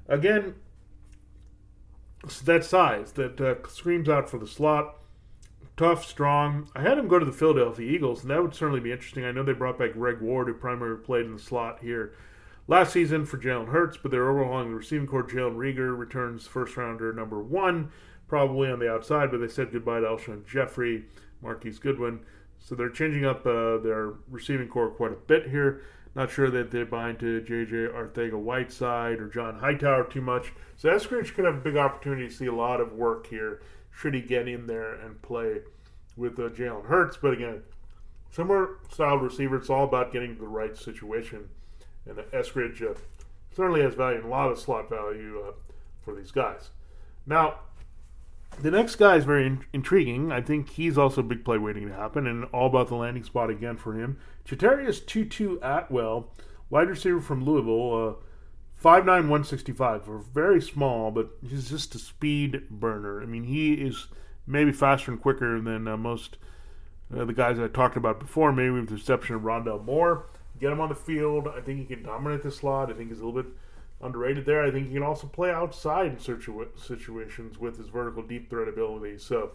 Again, 0.07 0.55
that 2.45 2.63
size 2.65 3.13
that 3.13 3.39
uh, 3.39 3.67
screams 3.67 4.09
out 4.09 4.29
for 4.29 4.37
the 4.37 4.47
slot 4.47 4.95
tough, 5.77 6.05
strong. 6.05 6.69
I 6.75 6.81
had 6.81 6.97
him 6.97 7.07
go 7.07 7.19
to 7.19 7.25
the 7.25 7.31
Philadelphia 7.31 7.89
Eagles, 7.89 8.21
and 8.21 8.31
that 8.31 8.41
would 8.41 8.55
certainly 8.55 8.79
be 8.79 8.91
interesting. 8.91 9.25
I 9.25 9.31
know 9.31 9.43
they 9.43 9.53
brought 9.53 9.77
back 9.77 9.93
Greg 9.93 10.21
Ward, 10.21 10.47
who 10.47 10.53
primarily 10.53 11.01
played 11.01 11.25
in 11.25 11.33
the 11.33 11.41
slot 11.41 11.79
here 11.81 12.13
last 12.67 12.93
season 12.93 13.25
for 13.25 13.37
Jalen 13.37 13.69
Hurts, 13.69 13.97
but 13.97 14.11
they're 14.11 14.29
overhauling 14.29 14.69
the 14.69 14.75
receiving 14.75 15.07
corps. 15.07 15.23
Jalen 15.23 15.55
Reagor 15.55 15.97
returns 15.97 16.47
first 16.47 16.77
rounder 16.77 17.13
number 17.13 17.41
one, 17.41 17.91
probably 18.27 18.69
on 18.69 18.79
the 18.79 18.91
outside, 18.91 19.31
but 19.31 19.39
they 19.39 19.47
said 19.47 19.71
goodbye 19.71 19.99
to 19.99 20.07
Alshon 20.07 20.45
Jeffery, 20.47 21.05
Marquise 21.41 21.79
Goodwin. 21.79 22.21
So 22.59 22.73
they're 22.73 22.89
changing 22.89 23.25
up 23.25 23.45
uh, 23.45 23.77
their 23.77 24.13
receiving 24.29 24.67
corps 24.67 24.89
quite 24.89 25.11
a 25.11 25.15
bit 25.15 25.49
here. 25.49 25.83
Not 26.15 26.31
sure 26.31 26.49
that 26.49 26.71
they're 26.71 26.85
buying 26.85 27.17
to 27.17 27.41
J.J. 27.41 27.75
Arcega-Whiteside 27.93 29.19
or 29.19 29.27
John 29.27 29.59
Hightower 29.59 30.05
too 30.05 30.21
much. 30.21 30.53
So 30.77 30.89
Eskridge 30.89 31.33
could 31.33 31.43
have 31.43 31.55
a 31.55 31.59
big 31.59 31.75
opportunity 31.75 32.29
to 32.29 32.33
see 32.33 32.45
a 32.45 32.55
lot 32.55 32.79
of 32.79 32.93
work 32.93 33.27
here 33.27 33.61
should 33.91 34.13
he 34.13 34.21
get 34.21 34.47
in 34.47 34.67
there 34.67 34.93
and 34.93 35.21
play 35.21 35.59
with 36.15 36.39
uh, 36.39 36.49
Jalen 36.49 36.85
Hurts. 36.85 37.17
But 37.17 37.33
again, 37.33 37.63
similar 38.31 38.77
style 38.91 39.17
receiver. 39.17 39.57
It's 39.57 39.69
all 39.69 39.83
about 39.83 40.13
getting 40.13 40.37
the 40.37 40.47
right 40.47 40.75
situation. 40.77 41.49
And 42.05 42.17
Eskridge 42.17 42.81
uh, 42.81 42.93
certainly 43.53 43.81
has 43.81 43.95
value 43.95 44.17
and 44.17 44.25
a 44.25 44.29
lot 44.29 44.51
of 44.51 44.59
slot 44.59 44.89
value 44.89 45.43
uh, 45.45 45.51
for 46.03 46.15
these 46.15 46.31
guys. 46.31 46.69
Now, 47.25 47.59
the 48.61 48.71
next 48.71 48.95
guy 48.95 49.15
is 49.15 49.25
very 49.25 49.45
in- 49.45 49.65
intriguing. 49.73 50.31
I 50.31 50.41
think 50.41 50.69
he's 50.69 50.97
also 50.97 51.21
a 51.21 51.23
big 51.23 51.43
play 51.45 51.57
waiting 51.57 51.87
to 51.87 51.93
happen, 51.93 52.27
and 52.27 52.45
all 52.45 52.67
about 52.67 52.87
the 52.87 52.95
landing 52.95 53.23
spot 53.23 53.49
again 53.49 53.77
for 53.77 53.93
him. 53.93 54.17
Chatarius 54.47 55.05
Tutu 55.05 55.57
Atwell, 55.61 56.33
wide 56.69 56.89
receiver 56.89 57.19
from 57.19 57.43
Louisville, 57.43 58.19
uh, 58.19 58.83
5'9", 58.83 59.05
165. 59.05 60.07
We're 60.07 60.17
very 60.17 60.61
small, 60.61 61.11
but 61.11 61.31
he's 61.47 61.69
just 61.69 61.95
a 61.95 61.99
speed 61.99 62.69
burner. 62.69 63.21
I 63.21 63.25
mean, 63.25 63.43
he 63.45 63.73
is 63.73 64.07
maybe 64.47 64.71
faster 64.71 65.11
and 65.11 65.21
quicker 65.21 65.59
than 65.59 65.87
uh, 65.87 65.97
most 65.97 66.37
uh, 67.15 67.25
the 67.25 67.33
guys 67.33 67.59
I 67.59 67.67
talked 67.67 67.97
about 67.97 68.19
before, 68.19 68.51
maybe 68.51 68.71
with 68.71 68.89
the 68.89 68.95
exception 68.95 69.35
of 69.35 69.41
Rondale 69.41 69.83
Moore. 69.83 70.27
Get 70.59 70.71
him 70.71 70.79
on 70.79 70.89
the 70.89 70.95
field. 70.95 71.47
I 71.47 71.61
think 71.61 71.79
he 71.79 71.85
can 71.85 72.03
dominate 72.03 72.43
the 72.43 72.51
slot. 72.51 72.89
I 72.89 72.93
think 72.93 73.09
he's 73.09 73.19
a 73.19 73.25
little 73.25 73.43
bit 73.43 73.51
underrated 74.01 74.45
there. 74.45 74.63
I 74.63 74.71
think 74.71 74.87
he 74.87 74.93
can 74.93 75.03
also 75.03 75.27
play 75.27 75.51
outside 75.51 76.07
in 76.07 76.19
certain 76.19 76.67
situations 76.75 77.59
with 77.59 77.77
his 77.77 77.87
vertical 77.87 78.23
deep 78.23 78.49
threat 78.49 78.67
ability. 78.67 79.17
So, 79.17 79.51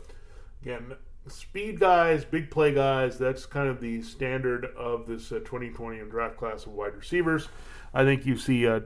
Again, 0.62 0.92
speed 1.26 1.80
guys, 1.80 2.25
big 2.25 2.50
play 2.50 2.75
guys, 2.75 3.18
that's 3.18 3.47
kind 3.47 3.68
of 3.68 3.80
the 3.80 4.02
standard 4.02 4.66
of 4.76 5.06
this 5.06 5.32
uh, 5.32 5.38
2020 5.38 5.99
draft 6.11 6.37
class 6.37 6.66
of 6.66 6.73
wide 6.73 6.94
receivers. 6.94 7.49
I 7.94 8.04
think 8.04 8.26
you 8.26 8.37
see 8.37 8.66
uh, 8.66 8.80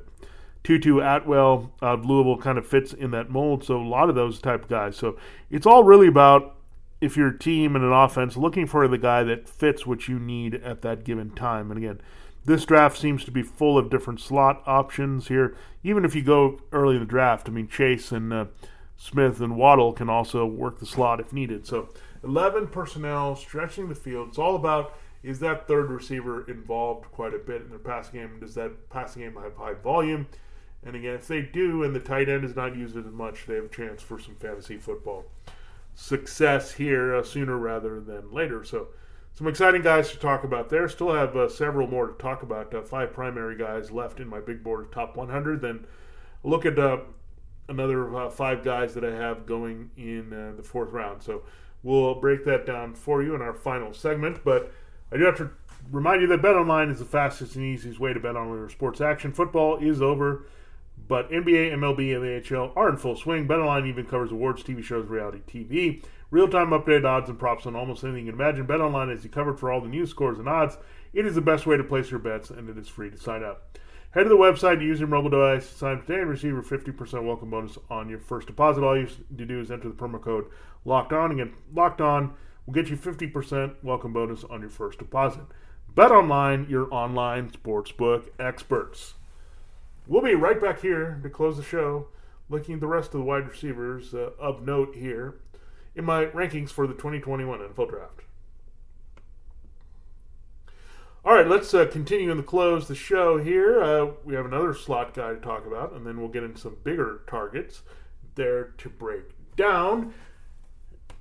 Tutu 0.63 1.01
Atwell 1.01 1.73
of 1.81 2.05
Louisville 2.05 2.39
kind 2.39 2.59
of 2.59 2.67
fits 2.67 2.93
in 2.93 3.11
that 3.11 3.29
mold. 3.29 3.65
So 3.65 3.77
a 3.77 3.83
lot 3.83 4.09
of 4.09 4.15
those 4.15 4.41
type 4.41 4.65
of 4.65 4.69
guys. 4.69 4.97
So 4.97 5.19
it's 5.51 5.67
all 5.67 5.83
really 5.83 6.07
about 6.07 6.57
if 7.01 7.17
your 7.17 7.33
team 7.33 7.75
and 7.75 7.85
an 7.85 7.93
offense 7.93 8.37
looking 8.37 8.67
for 8.67 8.87
the 8.87 8.97
guy 8.97 9.25
that 9.25 9.49
fits 9.49 9.85
what 9.85 10.07
you 10.07 10.19
need 10.19 10.55
at 10.55 10.83
that 10.83 11.05
given 11.05 11.31
time. 11.31 11.71
And 11.71 11.79
again, 11.79 12.01
this 12.45 12.65
draft 12.65 12.99
seems 12.99 13.25
to 13.25 13.31
be 13.31 13.43
full 13.43 13.79
of 13.79 13.91
different 13.91 14.21
slot 14.21 14.63
options 14.67 15.29
here. 15.29 15.57
Even 15.83 16.05
if 16.05 16.15
you 16.15 16.23
go 16.23 16.61
early 16.73 16.95
in 16.95 17.01
the 17.01 17.07
draft, 17.07 17.49
I 17.49 17.53
mean 17.53 17.69
Chase 17.69 18.13
and 18.13 18.33
uh, 18.33 18.45
Smith 18.97 19.41
and 19.41 19.57
Waddle 19.57 19.93
can 19.93 20.09
also 20.09 20.47
work 20.47 20.79
the 20.79 20.87
slot 20.87 21.21
if 21.21 21.33
needed. 21.33 21.67
So 21.67 21.89
11 22.23 22.69
personnel 22.69 23.37
stretching 23.37 23.89
the 23.89 23.95
field. 23.95 24.29
It's 24.29 24.39
all 24.39 24.57
about 24.57 24.97
is 25.23 25.41
that 25.41 25.67
third 25.67 25.91
receiver 25.91 26.49
involved 26.51 27.11
quite 27.11 27.33
a 27.33 27.39
bit 27.39 27.63
in 27.63 27.71
their 27.71 27.79
passing 27.79 28.21
game? 28.21 28.41
Does 28.41 28.55
that 28.57 28.91
passing 28.91 29.23
game 29.23 29.35
have 29.43 29.57
high 29.57 29.73
volume? 29.73 30.27
And 30.85 30.95
again, 30.95 31.15
if 31.15 31.27
they 31.27 31.41
do 31.41 31.83
and 31.83 31.95
the 31.95 32.01
tight 32.01 32.29
end 32.29 32.45
is 32.45 32.55
not 32.55 32.77
used 32.77 32.95
as 32.95 33.07
much, 33.07 33.47
they 33.47 33.55
have 33.55 33.65
a 33.65 33.69
chance 33.69 34.03
for 34.03 34.19
some 34.19 34.35
fantasy 34.35 34.77
football 34.77 35.25
success 35.95 36.73
here 36.73 37.15
uh, 37.15 37.23
sooner 37.23 37.57
rather 37.57 38.01
than 38.01 38.33
later. 38.33 38.65
So, 38.65 38.89
some 39.35 39.47
exciting 39.47 39.83
guys 39.83 40.11
to 40.13 40.19
talk 40.19 40.45
about 40.45 40.71
there. 40.71 40.89
Still 40.89 41.13
have 41.13 41.37
uh, 41.37 41.49
several 41.49 41.87
more 41.87 42.09
to 42.09 42.15
talk 42.15 42.43
about. 42.43 42.75
Uh, 42.75 42.83
five 42.83 43.13
primary 43.13 43.57
guys 43.57 43.91
left 43.91 44.21
in 44.21 44.29
my 44.29 44.41
big 44.41 44.63
board 44.63 44.87
of 44.87 44.91
top 44.91 45.17
100. 45.17 45.61
Then 45.61 45.87
look 46.43 46.65
at 46.65 46.79
uh, 46.79 46.99
another 47.69 48.15
uh, 48.17 48.31
five 48.31 48.63
guys 48.63 48.95
that 48.95 49.05
I 49.05 49.15
have 49.15 49.45
going 49.45 49.91
in 49.97 50.33
uh, 50.33 50.53
the 50.57 50.63
fourth 50.63 50.91
round. 50.91 51.23
So, 51.23 51.43
we'll 51.85 52.15
break 52.15 52.45
that 52.47 52.67
down 52.67 52.95
for 52.95 53.23
you 53.23 53.35
in 53.35 53.43
our 53.43 53.53
final 53.53 53.93
segment. 53.93 54.43
But 54.45 54.73
I 55.13 55.17
do 55.17 55.25
have 55.25 55.37
to 55.37 55.51
remind 55.93 56.23
you 56.23 56.27
that 56.29 56.43
BetOnline 56.43 56.91
is 56.91 56.99
the 56.99 57.05
fastest 57.05 57.55
and 57.55 57.65
easiest 57.65 58.01
way 58.01 58.13
to 58.13 58.19
bet 58.19 58.37
on 58.37 58.49
your 58.49 58.69
sports 58.69 59.01
action. 59.01 59.33
Football 59.33 59.77
is 59.77 60.03
over. 60.03 60.47
But 61.07 61.31
NBA, 61.31 61.73
MLB, 61.73 62.15
and 62.15 62.25
the 62.25 62.41
NHL 62.41 62.73
are 62.77 62.89
in 62.89 62.97
full 62.97 63.17
swing. 63.17 63.47
BetOnline 63.47 63.87
even 63.87 64.07
covers 64.07 64.33
awards, 64.33 64.63
TV 64.63 64.83
shows, 64.83 65.07
reality 65.07 65.41
TV, 65.47 66.03
real-time 66.31 66.71
updated 66.71 67.05
odds 67.05 67.29
and 67.29 67.39
props 67.39 67.67
on 67.67 67.77
almost 67.77 68.05
anything 68.05 68.27
you 68.27 68.33
can 68.33 68.41
imagine. 68.41 68.67
BetOnline 68.67 69.15
is 69.15 69.23
you 69.23 69.31
covered 69.31 69.61
for 69.61 69.71
all 69.71 69.81
the 69.81 69.89
news, 69.89 70.11
scores, 70.11 70.39
and 70.39 70.49
odds. 70.49 70.79
It 71.13 71.27
is 71.27 71.35
the 71.35 71.41
best 71.41 71.67
way 71.67 71.77
to 71.77 71.85
place 71.85 72.11
your 72.11 72.21
bets, 72.21 72.51
and 72.51 72.71
it 72.71 72.79
is 72.79 72.89
free 72.89 73.11
to 73.11 73.19
sign 73.19 73.45
up. 73.45 73.79
Head 74.13 74.23
to 74.23 74.29
the 74.29 74.37
website, 74.37 74.81
use 74.81 75.01
your 75.01 75.09
mobile 75.09 75.31
device, 75.31 75.69
sign 75.69 75.99
up 75.99 76.07
today, 76.07 76.21
and 76.21 76.31
receive 76.31 76.57
a 76.57 76.63
50% 76.63 77.25
welcome 77.25 77.51
bonus 77.51 77.77
on 77.91 78.09
your 78.09 78.21
first 78.21 78.47
deposit. 78.47 78.83
All 78.83 78.97
you 78.97 79.07
have 79.07 79.17
to 79.37 79.45
do 79.45 79.61
is 79.61 79.71
enter 79.71 79.89
the 79.89 79.95
promo 79.95 80.23
code 80.23 80.47
Locked 80.85 81.13
On. 81.13 81.33
Again, 81.33 81.53
Locked 81.75 82.01
On 82.01 82.33
will 82.65 82.75
get 82.75 82.89
you 82.89 82.97
50% 82.97 83.75
welcome 83.83 84.13
bonus 84.13 84.45
on 84.45 84.61
your 84.61 84.71
first 84.71 85.01
deposit. 85.01 85.43
BetOnline, 85.95 86.71
your 86.71 86.93
online 86.95 87.51
sportsbook 87.51 88.29
experts. 88.39 89.15
We'll 90.07 90.23
be 90.23 90.35
right 90.35 90.61
back 90.61 90.83
here 90.83 91.19
to 91.23 91.31
close 91.31 91.57
the 91.57 91.63
show, 91.63 92.09
looking 92.49 92.75
at 92.75 92.81
the 92.81 92.87
rest 92.87 93.09
of 93.09 93.21
the 93.21 93.25
wide 93.25 93.49
receivers 93.49 94.13
uh, 94.13 94.31
of 94.39 94.63
note 94.63 94.95
here 94.95 95.37
in 95.95 96.05
my 96.05 96.27
rankings 96.27 96.71
for 96.71 96.87
the 96.87 96.93
2021 96.93 97.61
NFL 97.61 97.89
Draft. 97.89 98.21
All 101.25 101.33
right, 101.33 101.49
let's 101.49 101.73
uh, 101.73 101.87
continue 101.87 102.31
in 102.31 102.37
the 102.37 102.43
close 102.43 102.87
the 102.87 102.95
show 102.95 103.39
here. 103.39 103.83
Uh, 103.83 104.11
we 104.25 104.35
have 104.35 104.45
another 104.45 104.75
slot 104.75 105.15
guy 105.15 105.31
to 105.31 105.41
talk 105.41 105.67
about, 105.67 105.95
and 105.95 106.07
then 106.07 106.21
we'll 106.21 106.29
get 106.29 106.43
into 106.43 106.61
some 106.61 106.77
bigger 106.85 107.23
targets 107.27 107.81
there 108.35 108.75
to 108.77 108.91
break 108.91 109.31
down. 109.57 110.13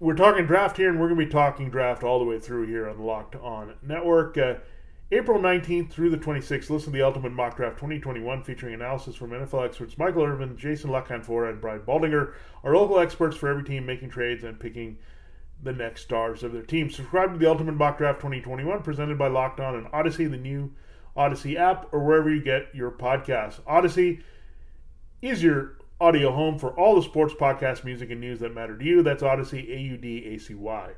We're 0.02 0.16
talking 0.16 0.46
draft 0.46 0.76
here, 0.76 0.90
and 0.90 1.00
we're 1.00 1.08
going 1.08 1.22
to 1.22 1.26
be 1.26 1.32
talking 1.32 1.70
draft 1.70 2.04
all 2.04 2.20
the 2.20 2.26
way 2.26 2.38
through 2.38 2.68
here 2.68 2.90
on 2.90 2.98
the 2.98 3.04
Locked 3.04 3.38
On 3.38 3.76
Network. 3.82 4.38
April 5.14 5.40
19th 5.40 5.92
through 5.92 6.10
the 6.10 6.18
26th, 6.18 6.72
listen 6.72 6.92
to 6.92 6.98
the 6.98 7.04
Ultimate 7.04 7.34
Mock 7.34 7.56
Draft 7.56 7.76
2021 7.76 8.42
featuring 8.42 8.74
analysis 8.74 9.16
from 9.16 9.30
NFL 9.30 9.64
experts 9.64 9.96
Michael 9.96 10.24
Irvin, 10.24 10.58
Jason 10.58 10.90
LaCanfora, 10.90 11.52
and 11.52 11.62
Brian 11.62 11.82
Baldinger, 11.82 12.34
our 12.64 12.76
local 12.76 12.98
experts 12.98 13.38
for 13.38 13.48
every 13.48 13.64
team 13.64 13.86
making 13.86 14.10
trades 14.10 14.44
and 14.44 14.60
picking 14.60 14.98
the 15.62 15.72
next 15.72 16.02
stars 16.02 16.42
of 16.42 16.52
their 16.52 16.64
team. 16.64 16.90
Subscribe 16.90 17.32
to 17.32 17.38
the 17.38 17.48
Ultimate 17.48 17.76
Mock 17.76 18.00
Draft 18.00 18.22
2021 18.22 18.82
presented 18.82 19.20
by 19.20 19.28
Locked 19.28 19.60
On 19.60 19.76
and 19.76 19.86
Audacy, 19.92 20.28
the 20.28 20.36
new 20.36 20.74
Audacy 21.16 21.58
app, 21.58 21.94
or 21.94 22.04
wherever 22.04 22.34
you 22.34 22.42
get 22.42 22.74
your 22.74 22.90
podcasts. 22.90 23.62
Audacy 23.68 24.24
is 25.22 25.44
your 25.44 25.78
audio 26.02 26.32
home 26.32 26.58
for 26.58 26.72
all 26.72 26.96
the 26.96 27.04
sports, 27.04 27.36
podcast, 27.36 27.84
music, 27.84 28.10
and 28.10 28.20
news 28.20 28.40
that 28.40 28.56
matter 28.56 28.76
to 28.76 28.84
you. 28.84 29.04
That's 29.04 29.22
Audacy, 29.22 29.78
A 29.78 29.80
U 29.80 29.96
D 29.96 30.26
A 30.34 30.40
C 30.40 30.56
Y. 30.56 30.94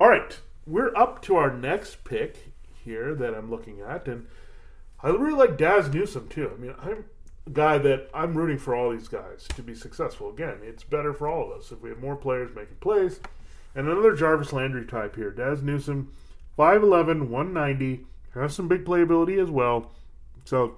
All 0.00 0.08
right, 0.08 0.40
we're 0.66 0.96
up 0.96 1.20
to 1.22 1.36
our 1.36 1.54
next 1.54 2.04
pick 2.04 2.49
here 2.84 3.14
that 3.14 3.34
I'm 3.34 3.50
looking 3.50 3.80
at, 3.80 4.06
and 4.06 4.26
I 5.02 5.08
really 5.08 5.32
like 5.32 5.56
Dazz 5.56 5.92
Newsome 5.92 6.28
too. 6.28 6.50
I 6.54 6.60
mean, 6.60 6.74
I'm 6.80 7.04
a 7.46 7.50
guy 7.50 7.78
that 7.78 8.08
I'm 8.12 8.36
rooting 8.36 8.58
for 8.58 8.74
all 8.74 8.90
these 8.90 9.08
guys 9.08 9.46
to 9.56 9.62
be 9.62 9.74
successful. 9.74 10.30
Again, 10.30 10.58
it's 10.62 10.84
better 10.84 11.14
for 11.14 11.28
all 11.28 11.50
of 11.50 11.58
us 11.58 11.72
if 11.72 11.80
we 11.80 11.88
have 11.88 12.00
more 12.00 12.16
players 12.16 12.54
making 12.54 12.76
plays. 12.80 13.20
And 13.74 13.88
another 13.88 14.14
Jarvis 14.14 14.52
Landry 14.52 14.84
type 14.84 15.16
here, 15.16 15.30
Dazz 15.30 15.62
Newsome, 15.62 16.12
5'11", 16.58 17.28
190, 17.28 18.04
has 18.34 18.54
some 18.54 18.68
big 18.68 18.84
playability 18.84 19.40
as 19.42 19.50
well. 19.50 19.92
So 20.44 20.76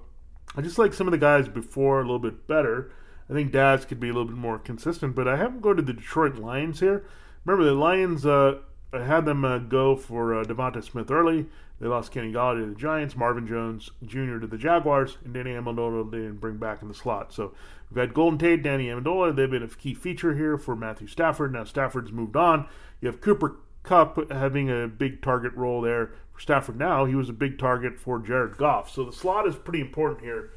I 0.55 0.61
just 0.61 0.77
like 0.77 0.93
some 0.93 1.07
of 1.07 1.11
the 1.11 1.17
guys 1.17 1.47
before 1.47 1.99
a 1.99 2.03
little 2.03 2.19
bit 2.19 2.47
better. 2.47 2.91
I 3.29 3.33
think 3.33 3.51
Dazz 3.51 3.85
could 3.85 3.99
be 3.99 4.09
a 4.09 4.13
little 4.13 4.27
bit 4.27 4.37
more 4.37 4.59
consistent, 4.59 5.15
but 5.15 5.27
I 5.27 5.37
haven't 5.37 5.61
go 5.61 5.73
to 5.73 5.81
the 5.81 5.93
Detroit 5.93 6.35
Lions 6.35 6.79
here. 6.79 7.05
Remember, 7.45 7.65
the 7.65 7.73
Lions, 7.73 8.25
uh, 8.25 8.59
I 8.93 9.03
had 9.03 9.25
them 9.25 9.43
uh, 9.43 9.57
go 9.57 9.95
for 9.95 10.39
uh, 10.39 10.43
Devonta 10.43 10.83
Smith 10.83 11.09
early. 11.09 11.47
They 11.79 11.87
lost 11.87 12.11
Kenny 12.11 12.31
Golladay 12.31 12.61
to 12.61 12.69
the 12.69 12.75
Giants, 12.75 13.15
Marvin 13.15 13.47
Jones 13.47 13.89
Jr. 14.05 14.37
to 14.37 14.47
the 14.47 14.57
Jaguars, 14.57 15.17
and 15.25 15.33
Danny 15.33 15.51
Amendola 15.51 16.09
they 16.09 16.19
didn't 16.19 16.39
bring 16.39 16.57
back 16.57 16.81
in 16.81 16.87
the 16.87 16.93
slot. 16.93 17.33
So 17.33 17.53
we've 17.89 17.99
had 17.99 18.13
Golden 18.13 18.37
Tate, 18.37 18.61
Danny 18.61 18.87
Amendola. 18.87 19.35
They've 19.35 19.49
been 19.49 19.63
a 19.63 19.67
key 19.67 19.93
feature 19.93 20.35
here 20.35 20.57
for 20.57 20.75
Matthew 20.75 21.07
Stafford. 21.07 21.51
Now 21.53 21.63
Stafford's 21.63 22.11
moved 22.11 22.35
on. 22.35 22.67
You 23.01 23.07
have 23.07 23.19
Cooper 23.19 23.57
Kupp 23.81 24.31
having 24.31 24.69
a 24.69 24.87
big 24.87 25.21
target 25.21 25.53
role 25.55 25.81
there 25.81 26.11
for 26.31 26.39
Stafford 26.39 26.77
now. 26.77 27.05
He 27.05 27.15
was 27.15 27.29
a 27.29 27.33
big 27.33 27.57
target 27.57 27.99
for 27.99 28.19
Jared 28.19 28.57
Goff. 28.57 28.89
So 28.89 29.03
the 29.03 29.11
slot 29.11 29.47
is 29.47 29.55
pretty 29.55 29.81
important 29.81 30.21
here 30.21 30.51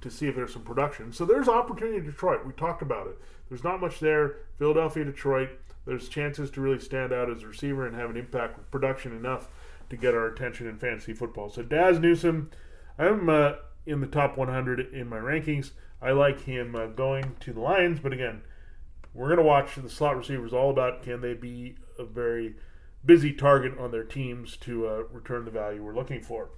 to 0.00 0.10
see 0.10 0.28
if 0.28 0.36
there's 0.36 0.52
some 0.52 0.62
production. 0.62 1.12
So 1.12 1.24
there's 1.24 1.48
opportunity 1.48 1.96
in 1.96 2.04
Detroit. 2.04 2.46
We 2.46 2.52
talked 2.52 2.82
about 2.82 3.08
it. 3.08 3.18
There's 3.48 3.64
not 3.64 3.80
much 3.80 3.98
there. 3.98 4.36
Philadelphia, 4.58 5.04
Detroit. 5.04 5.50
There's 5.88 6.10
chances 6.10 6.50
to 6.50 6.60
really 6.60 6.80
stand 6.80 7.14
out 7.14 7.30
as 7.30 7.42
a 7.42 7.46
receiver 7.46 7.86
and 7.86 7.96
have 7.96 8.10
an 8.10 8.18
impact 8.18 8.58
with 8.58 8.70
production 8.70 9.16
enough 9.16 9.48
to 9.88 9.96
get 9.96 10.12
our 10.12 10.26
attention 10.26 10.66
in 10.66 10.76
fantasy 10.76 11.14
football. 11.14 11.48
So 11.48 11.62
Dazz 11.62 11.98
Newsome, 11.98 12.50
I'm 12.98 13.30
uh, 13.30 13.52
in 13.86 14.02
the 14.02 14.06
top 14.06 14.36
100 14.36 14.92
in 14.92 15.08
my 15.08 15.16
rankings. 15.16 15.70
I 16.02 16.10
like 16.10 16.42
him 16.42 16.76
uh, 16.76 16.88
going 16.88 17.36
to 17.40 17.54
the 17.54 17.60
Lions, 17.60 18.00
but 18.00 18.12
again, 18.12 18.42
we're 19.14 19.28
going 19.28 19.38
to 19.38 19.42
watch 19.42 19.76
the 19.76 19.88
slot 19.88 20.18
receivers 20.18 20.52
all 20.52 20.68
about 20.68 21.02
can 21.02 21.22
they 21.22 21.32
be 21.32 21.76
a 21.98 22.04
very 22.04 22.56
busy 23.02 23.32
target 23.32 23.72
on 23.78 23.90
their 23.90 24.04
teams 24.04 24.58
to 24.58 24.86
uh, 24.86 25.02
return 25.10 25.46
the 25.46 25.50
value 25.50 25.82
we're 25.82 25.94
looking 25.94 26.20
for. 26.20 26.50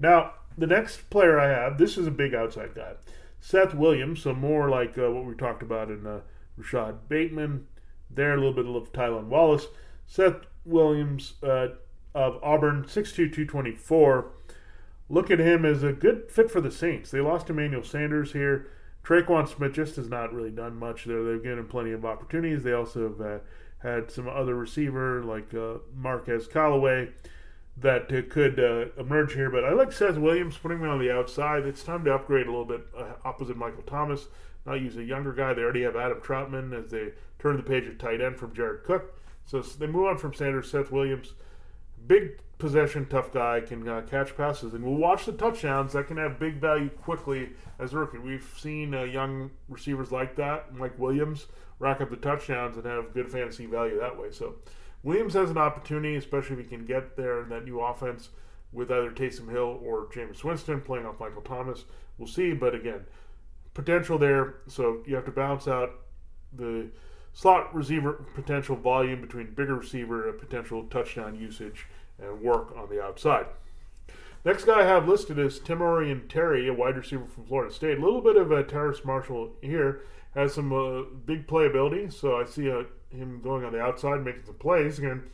Now, 0.00 0.32
the 0.58 0.66
next 0.66 1.08
player 1.10 1.38
I 1.38 1.46
have, 1.46 1.78
this 1.78 1.96
is 1.96 2.08
a 2.08 2.10
big 2.10 2.34
outside 2.34 2.74
guy. 2.74 2.94
Seth 3.38 3.72
Williams, 3.72 4.22
so 4.22 4.34
more 4.34 4.68
like 4.68 4.98
uh, 4.98 5.12
what 5.12 5.24
we 5.24 5.36
talked 5.36 5.62
about 5.62 5.90
in 5.90 6.08
uh, 6.08 6.22
Rashod 6.56 7.08
Bateman. 7.08 7.68
There, 8.10 8.32
a 8.32 8.36
little 8.36 8.52
bit 8.52 8.66
of 8.66 8.92
Tylan 8.92 9.26
Wallace. 9.26 9.66
Seth 10.06 10.46
Williams, 10.64 11.34
uh, 11.42 11.68
of 12.14 12.38
Auburn, 12.42 12.84
6'2", 12.84 13.14
224. 13.14 14.32
Look 15.08 15.30
at 15.30 15.38
him 15.38 15.64
as 15.64 15.82
a 15.82 15.92
good 15.92 16.30
fit 16.30 16.50
for 16.50 16.60
the 16.60 16.70
Saints. 16.70 17.10
They 17.10 17.20
lost 17.20 17.50
Emmanuel 17.50 17.82
Sanders 17.82 18.32
here. 18.32 18.68
Tre'Quan 19.04 19.46
Smith 19.46 19.74
just 19.74 19.96
has 19.96 20.08
not 20.08 20.32
really 20.32 20.50
done 20.50 20.76
much 20.76 21.04
there. 21.04 21.22
They've 21.22 21.42
given 21.42 21.60
him 21.60 21.68
plenty 21.68 21.92
of 21.92 22.04
opportunities. 22.04 22.64
They 22.64 22.72
also 22.72 23.08
have 23.08 23.20
uh, 23.20 23.38
had 23.78 24.10
some 24.10 24.28
other 24.28 24.56
receiver 24.56 25.22
like 25.22 25.54
uh, 25.54 25.78
Marquez 25.94 26.48
Callaway 26.48 27.10
that 27.78 28.08
could 28.30 28.58
uh, 28.58 28.86
emerge 29.00 29.34
here. 29.34 29.50
But 29.50 29.64
I 29.64 29.72
like 29.72 29.92
Seth 29.92 30.16
Williams 30.16 30.56
putting 30.56 30.78
him 30.78 30.88
on 30.88 30.98
the 30.98 31.10
outside. 31.10 31.66
It's 31.66 31.82
time 31.82 32.04
to 32.04 32.14
upgrade 32.14 32.46
a 32.46 32.50
little 32.50 32.64
bit 32.64 32.86
uh, 32.96 33.12
opposite 33.24 33.56
Michael 33.56 33.82
Thomas. 33.82 34.26
Not 34.64 34.80
use 34.80 34.96
a 34.96 35.04
younger 35.04 35.32
guy. 35.32 35.54
They 35.54 35.62
already 35.62 35.82
have 35.82 35.96
Adam 35.96 36.20
Trautman 36.20 36.72
as 36.72 36.90
they 36.90 37.12
turn 37.38 37.56
the 37.56 37.62
page 37.62 37.86
at 37.86 37.98
tight 37.98 38.20
end 38.20 38.38
from 38.38 38.54
Jared 38.54 38.84
Cook. 38.84 39.20
So 39.44 39.60
they 39.60 39.86
move 39.86 40.06
on 40.06 40.18
from 40.18 40.34
Sanders. 40.34 40.70
Seth 40.70 40.90
Williams 40.90 41.34
big 42.06 42.40
possession, 42.58 43.06
tough 43.06 43.32
guy, 43.32 43.60
can 43.60 43.86
uh, 43.88 44.02
catch 44.02 44.36
passes, 44.36 44.74
and 44.74 44.84
we'll 44.84 44.94
watch 44.94 45.26
the 45.26 45.32
touchdowns 45.32 45.92
that 45.92 46.06
can 46.06 46.16
have 46.16 46.38
big 46.38 46.56
value 46.60 46.88
quickly 46.88 47.50
as 47.78 47.92
a 47.92 47.98
rookie. 47.98 48.18
We've 48.18 48.48
seen 48.58 48.94
uh, 48.94 49.02
young 49.02 49.50
receivers 49.68 50.10
like 50.10 50.36
that, 50.36 50.74
Mike 50.74 50.98
Williams, 50.98 51.46
rack 51.78 52.00
up 52.00 52.10
the 52.10 52.16
touchdowns 52.16 52.76
and 52.76 52.86
have 52.86 53.12
good 53.12 53.30
fantasy 53.30 53.66
value 53.66 53.98
that 54.00 54.18
way. 54.18 54.30
So 54.30 54.56
Williams 55.06 55.34
has 55.34 55.50
an 55.50 55.56
opportunity, 55.56 56.16
especially 56.16 56.56
if 56.56 56.62
he 56.64 56.76
can 56.76 56.84
get 56.84 57.16
there 57.16 57.40
in 57.40 57.48
that 57.50 57.64
new 57.64 57.78
offense 57.78 58.30
with 58.72 58.90
either 58.90 59.12
Taysom 59.12 59.48
Hill 59.48 59.80
or 59.80 60.06
Jameis 60.06 60.42
Winston 60.42 60.80
playing 60.80 61.06
off 61.06 61.20
Michael 61.20 61.42
Thomas. 61.42 61.84
We'll 62.18 62.26
see, 62.26 62.52
but 62.52 62.74
again, 62.74 63.06
potential 63.72 64.18
there. 64.18 64.56
So 64.66 65.04
you 65.06 65.14
have 65.14 65.24
to 65.26 65.30
balance 65.30 65.68
out 65.68 65.92
the 66.52 66.88
slot 67.32 67.72
receiver 67.72 68.14
potential 68.34 68.74
volume 68.74 69.20
between 69.20 69.54
bigger 69.54 69.76
receiver 69.76 70.28
and 70.28 70.40
potential 70.40 70.82
touchdown 70.90 71.38
usage 71.38 71.86
and 72.20 72.40
work 72.40 72.76
on 72.76 72.88
the 72.88 73.00
outside. 73.00 73.46
Next 74.44 74.64
guy 74.64 74.80
I 74.80 74.86
have 74.86 75.06
listed 75.06 75.38
is 75.38 75.60
Tamorrion 75.60 76.28
Terry, 76.28 76.66
a 76.66 76.74
wide 76.74 76.96
receiver 76.96 77.26
from 77.26 77.44
Florida 77.44 77.72
State. 77.72 77.98
A 77.98 78.04
little 78.04 78.22
bit 78.22 78.36
of 78.36 78.50
a 78.50 78.64
Terrace 78.64 79.04
Marshall 79.04 79.52
here. 79.62 80.00
Has 80.34 80.52
some 80.52 80.72
uh, 80.72 81.04
big 81.24 81.46
playability, 81.46 82.12
so 82.12 82.36
I 82.36 82.44
see 82.44 82.70
uh, 82.70 82.82
him 83.16 83.40
going 83.42 83.64
on 83.64 83.72
the 83.72 83.80
outside, 83.80 84.24
making 84.24 84.44
some 84.44 84.54
plays. 84.54 84.98
Again, 84.98 85.24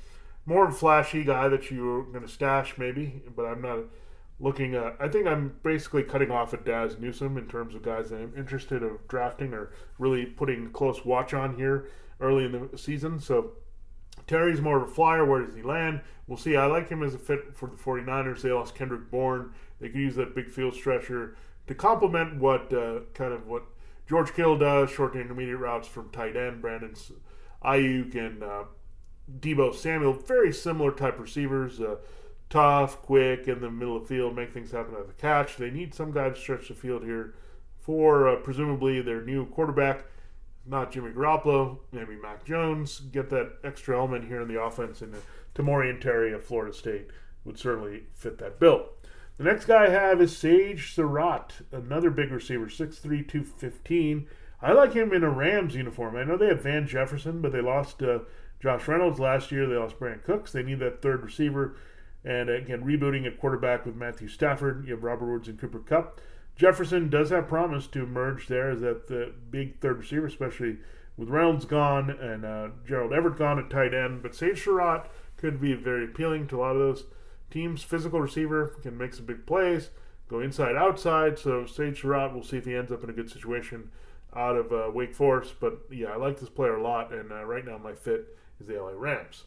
more 0.46 0.66
of 0.66 0.74
a 0.74 0.76
flashy 0.76 1.24
guy 1.24 1.48
that 1.48 1.70
you're 1.70 2.04
going 2.04 2.22
to 2.22 2.28
stash 2.28 2.76
maybe, 2.78 3.22
but 3.34 3.44
I'm 3.44 3.62
not 3.62 3.84
looking 4.40 4.74
at. 4.74 4.96
I 4.98 5.08
think 5.08 5.26
I'm 5.26 5.54
basically 5.62 6.02
cutting 6.02 6.30
off 6.30 6.52
at 6.52 6.64
Dazz 6.64 6.98
Newsome 6.98 7.38
in 7.38 7.46
terms 7.46 7.74
of 7.74 7.82
guys 7.82 8.10
that 8.10 8.16
I'm 8.16 8.34
interested 8.36 8.82
of 8.82 9.06
drafting 9.08 9.54
or 9.54 9.72
really 9.98 10.26
putting 10.26 10.70
close 10.70 11.04
watch 11.04 11.32
on 11.32 11.56
here 11.56 11.88
early 12.20 12.44
in 12.44 12.68
the 12.70 12.78
season. 12.78 13.20
So 13.20 13.52
Terry's 14.26 14.60
more 14.60 14.82
of 14.82 14.88
a 14.88 14.92
flyer. 14.92 15.24
Where 15.24 15.44
does 15.44 15.54
he 15.54 15.62
land? 15.62 16.00
We'll 16.26 16.38
see. 16.38 16.56
I 16.56 16.66
like 16.66 16.88
him 16.88 17.02
as 17.02 17.14
a 17.14 17.18
fit 17.18 17.54
for 17.54 17.68
the 17.68 17.76
49ers. 17.76 18.42
They 18.42 18.52
lost 18.52 18.74
Kendrick 18.74 19.10
Bourne. 19.10 19.52
They 19.80 19.88
could 19.88 20.00
use 20.00 20.16
that 20.16 20.34
big 20.34 20.50
field 20.50 20.74
stretcher 20.74 21.36
to 21.66 21.74
complement 21.74 22.38
what 22.38 22.72
uh, 22.72 23.00
kind 23.14 23.32
of 23.32 23.46
what 23.46 23.64
George 24.08 24.34
Kittle 24.34 24.58
does, 24.58 24.90
short 24.90 25.12
to 25.14 25.20
intermediate 25.20 25.58
routes 25.58 25.88
from 25.88 26.10
tight 26.10 26.36
end. 26.36 26.60
Brandon 26.60 26.94
Aiyuk 27.64 28.14
and 28.14 28.42
uh, 28.42 28.64
Deebo 29.40 29.74
Samuel, 29.74 30.12
very 30.12 30.52
similar 30.52 30.92
type 30.92 31.18
receivers. 31.18 31.80
Uh, 31.80 31.96
tough, 32.50 33.00
quick 33.02 33.48
in 33.48 33.60
the 33.60 33.70
middle 33.70 33.96
of 33.96 34.02
the 34.02 34.08
field, 34.08 34.36
make 34.36 34.52
things 34.52 34.72
happen 34.72 34.94
at 34.94 35.06
the 35.06 35.14
catch. 35.14 35.56
They 35.56 35.70
need 35.70 35.94
some 35.94 36.12
guy 36.12 36.28
to 36.28 36.36
stretch 36.36 36.68
the 36.68 36.74
field 36.74 37.02
here 37.02 37.34
for 37.80 38.28
uh, 38.28 38.36
presumably 38.36 39.00
their 39.00 39.22
new 39.22 39.46
quarterback, 39.46 40.04
not 40.66 40.92
Jimmy 40.92 41.10
Garoppolo, 41.10 41.78
maybe 41.90 42.14
Mac 42.16 42.44
Jones. 42.44 43.00
Get 43.00 43.30
that 43.30 43.54
extra 43.64 43.96
element 43.96 44.26
here 44.26 44.40
in 44.40 44.48
the 44.48 44.60
offense, 44.60 45.00
and 45.02 45.14
uh, 45.14 45.18
Tamorrion 45.54 46.00
Terry 46.00 46.32
of 46.32 46.44
Florida 46.44 46.72
State 46.72 47.08
would 47.44 47.58
certainly 47.58 48.04
fit 48.14 48.38
that 48.38 48.60
bill. 48.60 48.90
The 49.38 49.44
next 49.44 49.64
guy 49.64 49.86
I 49.86 49.88
have 49.88 50.20
is 50.20 50.36
Sage 50.36 50.94
Surratt, 50.94 51.54
another 51.72 52.10
big 52.10 52.30
receiver, 52.30 52.66
6'3", 52.66 53.02
215. 53.26 54.28
I 54.62 54.72
like 54.72 54.92
him 54.92 55.12
in 55.12 55.24
a 55.24 55.30
Rams 55.30 55.74
uniform. 55.74 56.16
I 56.16 56.22
know 56.22 56.36
they 56.36 56.46
have 56.46 56.62
Van 56.62 56.86
Jefferson, 56.86 57.40
but 57.40 57.50
they 57.50 57.60
lost 57.60 58.00
uh, 58.00 58.20
Josh 58.60 58.86
Reynolds 58.86 59.18
last 59.18 59.50
year. 59.50 59.66
They 59.66 59.74
lost 59.74 59.98
Brandin 59.98 60.22
Cooks. 60.22 60.52
They 60.52 60.62
need 60.62 60.78
that 60.78 61.02
third 61.02 61.24
receiver. 61.24 61.74
And 62.24 62.48
again, 62.48 62.84
rebooting 62.84 63.26
at 63.26 63.40
quarterback 63.40 63.84
with 63.84 63.96
Matthew 63.96 64.28
Stafford, 64.28 64.86
you 64.86 64.94
have 64.94 65.02
Robert 65.02 65.32
Woods 65.32 65.48
and 65.48 65.58
Cooper 65.58 65.80
Kupp. 65.80 66.20
Jefferson 66.54 67.10
does 67.10 67.30
have 67.30 67.48
promise 67.48 67.88
to 67.88 68.04
emerge 68.04 68.46
there 68.46 68.70
as 68.70 68.82
that 68.82 69.08
the 69.08 69.32
big 69.50 69.80
third 69.80 69.98
receiver, 69.98 70.26
especially 70.26 70.76
with 71.16 71.28
Reynolds 71.28 71.64
gone 71.64 72.10
and 72.10 72.44
uh, 72.44 72.68
Gerald 72.86 73.12
Everett 73.12 73.38
gone 73.38 73.58
at 73.58 73.68
tight 73.68 73.92
end. 73.92 74.22
But 74.22 74.36
Sage 74.36 74.62
Surratt 74.62 75.10
could 75.36 75.60
be 75.60 75.74
very 75.74 76.04
appealing 76.04 76.46
to 76.48 76.58
a 76.58 76.60
lot 76.60 76.76
of 76.76 76.78
those 76.78 77.04
teams. 77.50 77.82
Physical 77.82 78.20
receiver 78.20 78.76
can 78.80 78.96
make 78.96 79.14
some 79.14 79.26
big 79.26 79.44
plays, 79.44 79.90
go 80.28 80.38
inside, 80.38 80.76
outside. 80.76 81.36
So 81.36 81.66
Sage 81.66 82.00
Surratt, 82.00 82.32
we'll 82.32 82.44
see 82.44 82.58
if 82.58 82.64
he 82.64 82.76
ends 82.76 82.92
up 82.92 83.02
in 83.02 83.10
a 83.10 83.14
good 83.14 83.30
situation 83.30 83.90
out 84.34 84.56
of 84.56 84.72
uh, 84.72 84.90
Wake 84.92 85.14
Forest. 85.14 85.54
But 85.60 85.80
yeah, 85.90 86.08
I 86.08 86.16
like 86.16 86.38
this 86.40 86.48
player 86.48 86.76
a 86.76 86.82
lot, 86.82 87.12
and 87.12 87.32
uh, 87.32 87.44
right 87.44 87.64
now 87.64 87.78
my 87.78 87.94
fit 87.94 88.36
is 88.60 88.66
the 88.66 88.80
LA 88.80 88.92
Rams. 88.94 89.44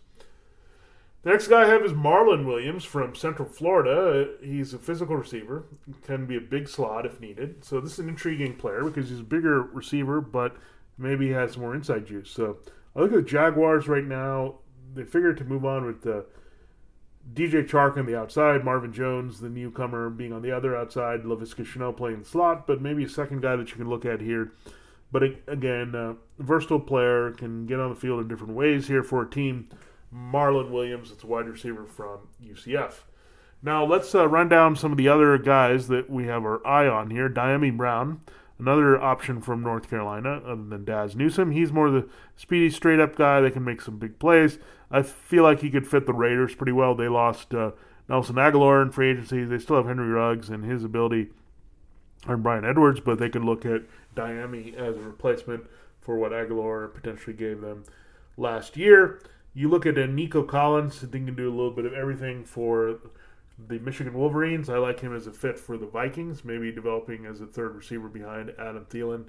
The 1.25 1.31
next 1.31 1.47
guy 1.47 1.63
I 1.63 1.67
have 1.67 1.83
is 1.83 1.91
Marlon 1.91 2.45
Williams 2.45 2.83
from 2.83 3.15
Central 3.15 3.49
Florida. 3.49 4.29
He's 4.43 4.75
a 4.75 4.77
physical 4.77 5.15
receiver, 5.15 5.65
can 6.05 6.27
be 6.27 6.37
a 6.37 6.41
big 6.41 6.69
slot 6.69 7.07
if 7.07 7.19
needed. 7.19 7.65
So 7.65 7.81
this 7.81 7.93
is 7.93 7.99
an 7.99 8.09
intriguing 8.09 8.55
player 8.57 8.83
because 8.83 9.09
he's 9.09 9.21
a 9.21 9.23
bigger 9.23 9.63
receiver, 9.63 10.21
but 10.21 10.55
maybe 10.99 11.27
he 11.27 11.31
has 11.31 11.57
more 11.57 11.73
inside 11.73 12.05
juice. 12.05 12.29
So 12.29 12.59
I 12.95 12.99
look 12.99 13.11
at 13.11 13.15
the 13.15 13.23
Jaguars 13.23 13.87
right 13.87 14.05
now. 14.05 14.59
They 14.93 15.03
figured 15.03 15.37
to 15.39 15.45
move 15.45 15.65
on 15.65 15.85
with 15.85 16.03
the 16.03 16.27
DJ 17.33 17.67
Chark 17.67 17.97
on 17.97 18.05
the 18.05 18.17
outside, 18.17 18.63
Marvin 18.63 18.93
Jones, 18.93 19.39
the 19.39 19.49
newcomer, 19.49 20.09
being 20.09 20.31
on 20.31 20.41
the 20.41 20.51
other 20.51 20.75
outside, 20.75 21.23
Laviska 21.23 21.65
Shenault 21.65 21.97
playing 21.97 22.23
slot, 22.23 22.67
but 22.67 22.81
maybe 22.81 23.03
a 23.03 23.09
second 23.09 23.41
guy 23.41 23.55
that 23.55 23.69
you 23.69 23.75
can 23.75 23.89
look 23.89 24.05
at 24.05 24.21
here. 24.21 24.51
But 25.11 25.23
again, 25.47 25.95
uh, 25.95 26.13
versatile 26.39 26.79
player, 26.79 27.31
can 27.31 27.65
get 27.65 27.79
on 27.79 27.89
the 27.89 27.95
field 27.95 28.19
in 28.21 28.27
different 28.27 28.53
ways 28.53 28.87
here 28.87 29.03
for 29.03 29.23
a 29.23 29.29
team 29.29 29.69
Marlon 30.13 30.71
Williams. 30.71 31.11
It's 31.11 31.23
a 31.23 31.27
wide 31.27 31.47
receiver 31.47 31.85
from 31.85 32.27
UCF. 32.43 32.93
Now 33.61 33.83
let's 33.83 34.13
uh, 34.13 34.27
run 34.27 34.49
down 34.49 34.75
some 34.75 34.91
of 34.91 34.97
the 34.97 35.07
other 35.07 35.37
guys 35.37 35.87
that 35.87 36.09
we 36.09 36.25
have 36.25 36.43
our 36.43 36.65
eye 36.65 36.87
on 36.87 37.09
here. 37.09 37.29
Dyami 37.29 37.75
Brown, 37.75 38.21
another 38.57 38.99
option 38.99 39.41
from 39.41 39.61
North 39.61 39.89
Carolina, 39.89 40.41
other 40.45 40.63
than 40.63 40.85
Dazz 40.85 41.15
Newsome. 41.15 41.51
He's 41.51 41.71
more 41.71 41.89
the 41.89 42.07
speedy, 42.35 42.69
straight 42.69 42.99
up 42.99 43.15
guy 43.15 43.41
that 43.41 43.53
can 43.53 43.63
make 43.63 43.81
some 43.81 43.97
big 43.97 44.19
plays. 44.19 44.59
I 44.89 45.01
feel 45.01 45.43
like 45.43 45.61
he 45.61 45.69
could 45.69 45.87
fit 45.87 46.05
the 46.05 46.13
Raiders 46.13 46.55
pretty 46.55 46.71
well. 46.71 46.95
They 46.95 47.07
lost 47.07 47.53
uh, 47.53 47.71
Nelson 48.07 48.35
Agholor 48.35 48.81
in 48.81 48.91
free 48.91 49.11
agency. 49.11 49.43
They 49.43 49.59
still 49.59 49.77
have 49.77 49.87
Henry 49.87 50.07
Ruggs 50.07 50.49
and 50.49 50.63
his 50.63 50.83
ability, 50.83 51.29
and 52.27 52.43
Bryan 52.43 52.65
Edwards, 52.65 52.99
but 52.99 53.19
they 53.19 53.29
could 53.29 53.43
look 53.43 53.65
at 53.65 53.83
Dyami 54.15 54.75
as 54.75 54.95
a 54.95 55.01
replacement 55.01 55.65
for 55.99 56.17
what 56.17 56.31
Agholor 56.31 56.93
potentially 56.93 57.35
gave 57.35 57.61
them 57.61 57.83
last 58.37 58.77
year. 58.77 59.19
You 59.53 59.69
look 59.69 59.85
at 59.85 59.95
Nico 59.95 60.43
Collins, 60.43 60.97
I 61.03 61.07
think 61.07 61.27
can 61.27 61.35
do 61.35 61.49
a 61.49 61.55
little 61.55 61.71
bit 61.71 61.85
of 61.85 61.93
everything 61.93 62.43
for 62.43 62.99
the 63.57 63.79
Michigan 63.79 64.13
Wolverines. 64.13 64.69
I 64.69 64.77
like 64.77 64.99
him 64.99 65.15
as 65.15 65.27
a 65.27 65.31
fit 65.31 65.57
for 65.57 65.77
the 65.77 65.85
Vikings, 65.85 66.43
maybe 66.43 66.71
developing 66.71 67.25
as 67.25 67.41
a 67.41 67.45
third 67.45 67.75
receiver 67.75 68.07
behind 68.07 68.53
Adam 68.59 68.85
Thielen 68.89 69.25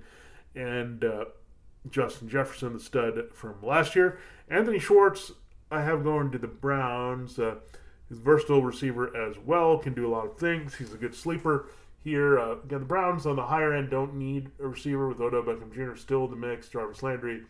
and 0.55 1.05
uh, 1.05 1.27
Justin 1.91 2.29
Jefferson, 2.29 2.73
the 2.73 2.81
stud 2.81 3.21
from 3.33 3.62
last 3.62 3.95
year. 3.95 4.19
Anthony 4.49 4.79
Schwartz, 4.79 5.33
I 5.71 5.83
have 5.83 6.03
going 6.03 6.31
to 6.33 6.39
the 6.39 6.49
Browns. 6.49 7.39
Uh, 7.39 7.57
he's 8.09 8.19
a 8.19 8.23
versatile 8.23 8.62
receiver 8.62 9.15
as 9.17 9.39
well, 9.39 9.79
can 9.79 9.95
do 9.95 10.07
a 10.07 10.11
lot 10.11 10.27
of 10.27 10.39
things. 10.39 10.75
He's 10.75 10.93
a 10.93 10.99
good 10.99 11.15
sleeper 11.15 11.69
here. 12.03 12.39
Uh, 12.39 12.53
again, 12.65 12.81
the 12.81 12.87
Browns 12.87 13.27
on 13.27 13.37
the 13.37 13.47
higher 13.47 13.73
end 13.73 13.91
don't 13.91 14.15
need 14.15 14.51
a 14.61 14.67
receiver 14.67 15.09
with 15.09 15.21
Odell 15.21 15.43
Beckham 15.43 15.73
Jr. 15.73 15.97
still 15.97 16.25
in 16.25 16.31
the 16.31 16.37
mix, 16.37 16.69
Jarvis 16.69 17.03
Landry 17.03 17.43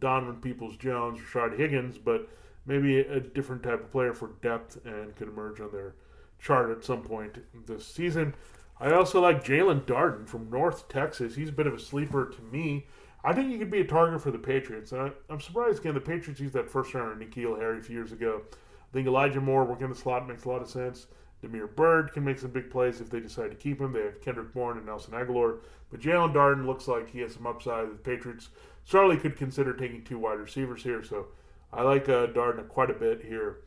Donovan 0.00 0.36
Peoples 0.36 0.76
Jones, 0.76 1.20
Rashard 1.20 1.56
Higgins, 1.56 1.98
but 1.98 2.28
maybe 2.66 3.00
a 3.00 3.20
different 3.20 3.62
type 3.62 3.84
of 3.84 3.92
player 3.92 4.12
for 4.12 4.30
depth 4.42 4.84
and 4.84 5.14
could 5.16 5.28
emerge 5.28 5.60
on 5.60 5.70
their 5.72 5.94
chart 6.40 6.70
at 6.70 6.84
some 6.84 7.02
point 7.02 7.38
this 7.66 7.86
season. 7.86 8.34
I 8.80 8.92
also 8.92 9.20
like 9.20 9.44
Jaelon 9.44 9.82
Darden 9.84 10.26
from 10.26 10.50
North 10.50 10.88
Texas. 10.88 11.34
He's 11.34 11.50
a 11.50 11.52
bit 11.52 11.66
of 11.66 11.74
a 11.74 11.78
sleeper 11.78 12.26
to 12.34 12.42
me. 12.42 12.86
I 13.22 13.34
think 13.34 13.50
he 13.50 13.58
could 13.58 13.70
be 13.70 13.80
a 13.80 13.84
target 13.84 14.22
for 14.22 14.30
the 14.30 14.38
Patriots. 14.38 14.92
And 14.92 15.02
I, 15.02 15.32
am 15.32 15.40
surprised 15.40 15.80
again 15.80 15.94
the 15.94 16.00
Patriots 16.00 16.40
used 16.40 16.54
that 16.54 16.70
first 16.70 16.94
rounder 16.94 17.22
N'Keal 17.22 17.58
Harry 17.58 17.78
a 17.78 17.82
few 17.82 17.94
years 17.94 18.12
ago. 18.12 18.42
I 18.50 18.92
think 18.92 19.06
Elijah 19.06 19.40
Moore 19.40 19.64
working 19.64 19.90
the 19.90 19.94
slot 19.94 20.26
makes 20.26 20.44
a 20.44 20.48
lot 20.48 20.62
of 20.62 20.70
sense. 20.70 21.06
Damiere 21.42 21.66
Byrd 21.68 22.12
can 22.12 22.24
make 22.24 22.38
some 22.38 22.50
big 22.50 22.70
plays 22.70 23.00
if 23.00 23.10
they 23.10 23.20
decide 23.20 23.50
to 23.50 23.56
keep 23.56 23.80
him. 23.80 23.92
They 23.92 24.02
have 24.02 24.20
Kendrick 24.20 24.52
Bourne 24.52 24.78
and 24.78 24.86
Nelson 24.86 25.14
Agholor. 25.14 25.58
But 25.90 26.00
Jaelon 26.00 26.34
Darden 26.34 26.66
looks 26.66 26.88
like 26.88 27.10
he 27.10 27.20
has 27.20 27.34
some 27.34 27.46
upside. 27.46 27.90
The 27.90 27.94
Patriots 27.96 28.48
certainly 28.84 29.16
could 29.16 29.36
consider 29.36 29.72
taking 29.72 30.04
two 30.04 30.18
wide 30.18 30.38
receivers 30.38 30.82
here. 30.82 31.02
So 31.02 31.26
I 31.72 31.82
like 31.82 32.08
uh, 32.08 32.28
Darden 32.28 32.66
quite 32.68 32.90
a 32.90 32.94
bit 32.94 33.22
here 33.24 33.58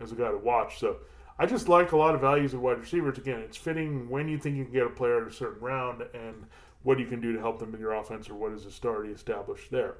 as 0.00 0.12
a 0.12 0.14
guy 0.14 0.30
to 0.30 0.38
watch. 0.38 0.78
So 0.78 0.98
I 1.38 1.46
just 1.46 1.68
like 1.68 1.92
a 1.92 1.96
lot 1.96 2.14
of 2.14 2.20
values 2.20 2.52
of 2.52 2.60
wide 2.60 2.80
receivers. 2.80 3.18
Again, 3.18 3.40
it's 3.40 3.56
fitting 3.56 4.08
when 4.08 4.28
you 4.28 4.38
think 4.38 4.56
you 4.56 4.64
can 4.64 4.72
get 4.72 4.86
a 4.86 4.90
player 4.90 5.22
at 5.22 5.28
a 5.28 5.32
certain 5.32 5.60
round 5.60 6.02
and 6.12 6.46
what 6.82 6.98
you 6.98 7.06
can 7.06 7.20
do 7.20 7.32
to 7.32 7.38
help 7.38 7.58
them 7.58 7.74
in 7.74 7.80
your 7.80 7.92
offense 7.92 8.28
or 8.28 8.34
what 8.34 8.52
is 8.52 8.66
a 8.66 8.86
already 8.86 9.12
established 9.12 9.70
there. 9.70 9.96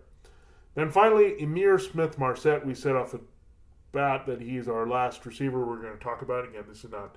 Then 0.74 0.90
finally, 0.90 1.37
Ihmir 1.40 1.81
Smith 1.81 2.18
Marsette. 2.18 2.66
We 2.66 2.74
said 2.74 2.96
off 2.96 3.12
the 3.12 3.20
bat 3.92 4.27
that 4.27 4.40
he's 4.40 4.68
our 4.68 4.87
last 4.87 5.24
receiver 5.27 5.64
we're 5.64 5.81
going 5.83 5.96
to 5.96 6.03
talk 6.03 6.22
about. 6.22 6.48
Again, 6.48 6.64
this 6.68 6.85
is 6.85 6.90
not 6.90 7.16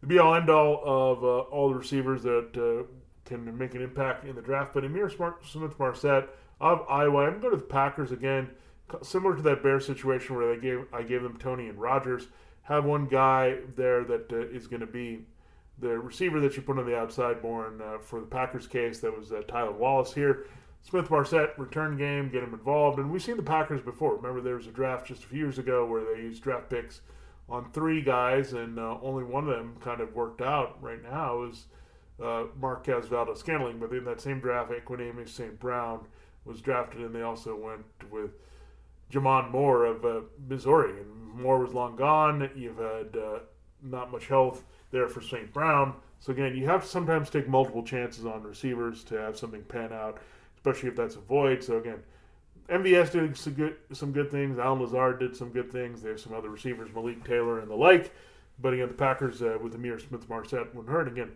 the 0.00 0.06
be 0.06 0.18
all 0.18 0.34
end 0.34 0.50
all 0.50 0.82
of 0.84 1.24
uh, 1.24 1.38
all 1.50 1.68
the 1.68 1.74
receivers 1.74 2.22
that 2.22 2.56
uh, 2.56 2.86
can 3.24 3.56
make 3.56 3.74
an 3.74 3.82
impact 3.82 4.24
in 4.24 4.36
the 4.36 4.42
draft. 4.42 4.72
But 4.74 4.84
Ihmir 4.84 5.10
Smith 5.10 5.78
Marsette 5.78 6.28
of 6.60 6.84
Iowa. 6.88 7.26
I'm 7.26 7.40
going 7.40 7.52
to 7.52 7.56
the 7.56 7.62
Packers 7.62 8.12
again, 8.12 8.50
similar 9.02 9.36
to 9.36 9.42
that 9.42 9.62
Bear 9.62 9.80
situation 9.80 10.36
where 10.36 10.54
they 10.54 10.60
gave 10.60 10.86
I 10.92 11.02
gave 11.02 11.22
them 11.22 11.36
Toney 11.36 11.68
and 11.68 11.80
Rodgers. 11.80 12.28
Have 12.62 12.84
one 12.84 13.06
guy 13.06 13.56
there 13.76 14.04
that 14.04 14.32
uh, 14.32 14.36
is 14.36 14.66
going 14.66 14.80
to 14.80 14.86
be 14.86 15.20
the 15.78 15.98
receiver 15.98 16.40
that 16.40 16.56
you 16.56 16.62
put 16.62 16.78
on 16.78 16.86
the 16.86 16.96
outside, 16.96 17.42
born 17.42 17.80
uh, 17.80 17.98
for 17.98 18.20
the 18.20 18.26
Packers 18.26 18.66
case. 18.66 19.00
That 19.00 19.16
was 19.16 19.32
uh, 19.32 19.42
Tylan 19.48 19.76
Wallace 19.76 20.12
here. 20.12 20.46
Smith 20.82 21.10
Marsette 21.10 21.58
return 21.58 21.96
game, 21.96 22.30
get 22.30 22.42
him 22.42 22.54
involved, 22.54 22.98
and 22.98 23.10
we've 23.10 23.22
seen 23.22 23.36
the 23.36 23.42
Packers 23.42 23.82
before. 23.82 24.16
Remember, 24.16 24.40
there 24.40 24.56
was 24.56 24.66
a 24.66 24.70
draft 24.70 25.06
just 25.06 25.24
a 25.24 25.26
few 25.26 25.38
years 25.38 25.58
ago 25.58 25.84
where 25.84 26.02
they 26.04 26.22
used 26.22 26.42
draft 26.42 26.70
picks 26.70 27.02
on 27.48 27.70
three 27.72 28.00
guys, 28.00 28.52
and 28.52 28.78
uh, 28.78 28.96
only 29.02 29.24
one 29.24 29.48
of 29.48 29.54
them 29.54 29.76
kind 29.80 30.00
of 30.00 30.14
worked 30.14 30.40
out. 30.40 30.82
Right 30.82 31.02
now 31.02 31.42
is 31.42 31.66
uh, 32.22 32.44
Marquez 32.58 33.06
Valdes 33.06 33.40
Scantling. 33.40 33.78
but 33.78 33.92
in 33.92 34.04
that 34.04 34.20
same 34.20 34.40
draft, 34.40 34.70
Equanimeous 34.70 35.30
St. 35.30 35.58
Brown 35.58 36.06
was 36.44 36.60
drafted, 36.60 37.02
and 37.02 37.14
they 37.14 37.22
also 37.22 37.54
went 37.54 37.84
with 38.10 38.30
J'Mon 39.10 39.50
Moore 39.50 39.86
of 39.86 40.04
uh, 40.04 40.20
Missouri. 40.48 41.00
And 41.00 41.34
Moore 41.34 41.58
was 41.58 41.74
long 41.74 41.96
gone. 41.96 42.50
You've 42.54 42.78
had 42.78 43.16
uh, 43.16 43.38
not 43.82 44.12
much 44.12 44.26
health 44.26 44.64
there 44.90 45.08
for 45.08 45.20
St. 45.20 45.52
Brown. 45.52 45.94
So 46.20 46.32
again, 46.32 46.56
you 46.56 46.66
have 46.66 46.82
to 46.82 46.88
sometimes 46.88 47.30
take 47.30 47.48
multiple 47.48 47.82
chances 47.82 48.26
on 48.26 48.42
receivers 48.42 49.04
to 49.04 49.14
have 49.16 49.38
something 49.38 49.62
pan 49.62 49.92
out, 49.92 50.18
especially 50.56 50.90
if 50.90 50.96
that's 50.96 51.16
a 51.16 51.20
void. 51.20 51.64
So 51.64 51.78
again, 51.78 52.02
MVS 52.68 53.12
did 53.12 53.36
some 53.36 53.54
good, 53.54 53.76
some 53.92 54.12
good 54.12 54.30
things. 54.30 54.58
Allen 54.58 54.80
Lazard 54.80 55.18
did 55.18 55.34
some 55.34 55.48
good 55.48 55.72
things. 55.72 56.02
There's 56.02 56.22
some 56.22 56.34
other 56.34 56.50
receivers, 56.50 56.90
Malik 56.94 57.24
Taylor 57.24 57.60
and 57.60 57.70
the 57.70 57.74
like. 57.74 58.12
But 58.60 58.74
again, 58.74 58.88
the 58.88 58.94
Packers 58.94 59.42
uh, 59.42 59.58
with 59.62 59.74
Ihmir 59.74 60.06
Smith 60.06 60.28
Marsette 60.28 60.74
when 60.74 60.86
hurt 60.86 61.08
again. 61.08 61.32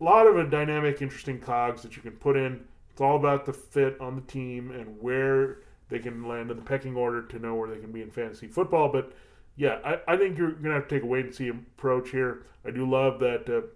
A 0.00 0.04
lot 0.04 0.26
of 0.26 0.36
a 0.36 0.44
dynamic, 0.44 1.00
interesting 1.00 1.40
cogs 1.40 1.82
that 1.82 1.96
you 1.96 2.02
can 2.02 2.12
put 2.12 2.36
in. 2.36 2.64
It's 2.90 3.00
all 3.00 3.16
about 3.16 3.46
the 3.46 3.52
fit 3.52 3.98
on 4.00 4.16
the 4.16 4.22
team 4.22 4.70
and 4.72 5.00
where 5.00 5.58
they 5.88 5.98
can 5.98 6.26
land 6.26 6.50
in 6.50 6.56
the 6.56 6.62
pecking 6.62 6.96
order 6.96 7.22
to 7.22 7.38
know 7.38 7.54
where 7.54 7.68
they 7.68 7.78
can 7.78 7.92
be 7.92 8.02
in 8.02 8.10
fantasy 8.10 8.48
football. 8.48 8.90
But 8.90 9.12
yeah, 9.56 9.78
I, 9.84 10.14
I 10.14 10.16
think 10.16 10.36
you're 10.36 10.50
going 10.50 10.64
to 10.64 10.72
have 10.72 10.88
to 10.88 10.94
take 10.94 11.02
a 11.02 11.06
wait 11.06 11.26
and 11.26 11.34
see 11.34 11.48
approach 11.48 12.10
here. 12.10 12.46
I 12.64 12.70
do 12.70 12.88
love 12.88 13.20
that 13.20 13.48
uh, 13.48 13.66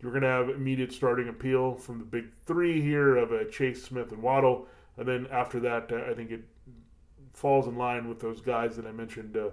you're 0.00 0.12
going 0.12 0.22
to 0.22 0.28
have 0.28 0.48
immediate 0.48 0.92
starting 0.92 1.28
appeal 1.28 1.74
from 1.74 1.98
the 1.98 2.04
big 2.04 2.26
three 2.44 2.80
here 2.80 3.16
of 3.16 3.32
uh, 3.32 3.44
Chase, 3.50 3.82
Smith, 3.82 4.12
and 4.12 4.22
Waddle. 4.22 4.66
And 4.96 5.06
then 5.06 5.26
after 5.30 5.60
that, 5.60 5.92
uh, 5.92 6.10
I 6.10 6.14
think 6.14 6.30
it 6.30 6.42
falls 7.32 7.66
in 7.66 7.76
line 7.76 8.08
with 8.08 8.20
those 8.20 8.40
guys 8.40 8.76
that 8.76 8.86
I 8.86 8.92
mentioned 8.92 9.36
uh, 9.36 9.50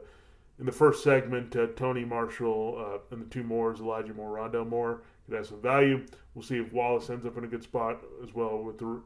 in 0.60 0.66
the 0.66 0.72
first 0.72 1.04
segment 1.04 1.56
uh, 1.56 1.68
Toney 1.76 2.06
Marshall 2.06 2.78
uh, 2.80 3.16
and 3.16 3.26
the 3.26 3.30
two 3.30 3.44
Moores, 3.44 3.80
Elijah 3.80 4.14
Moore, 4.14 4.38
Rondale 4.38 4.68
Moore. 4.68 5.02
It 5.28 5.36
has 5.36 5.50
some 5.50 5.62
value. 5.62 6.06
We'll 6.34 6.44
see 6.44 6.58
if 6.58 6.72
Wallace 6.72 7.10
ends 7.10 7.26
up 7.26 7.38
in 7.38 7.44
a 7.44 7.48
good 7.48 7.64
spot 7.64 8.02
as 8.24 8.34
well 8.34 8.62
with 8.62 8.78
the 8.78 9.02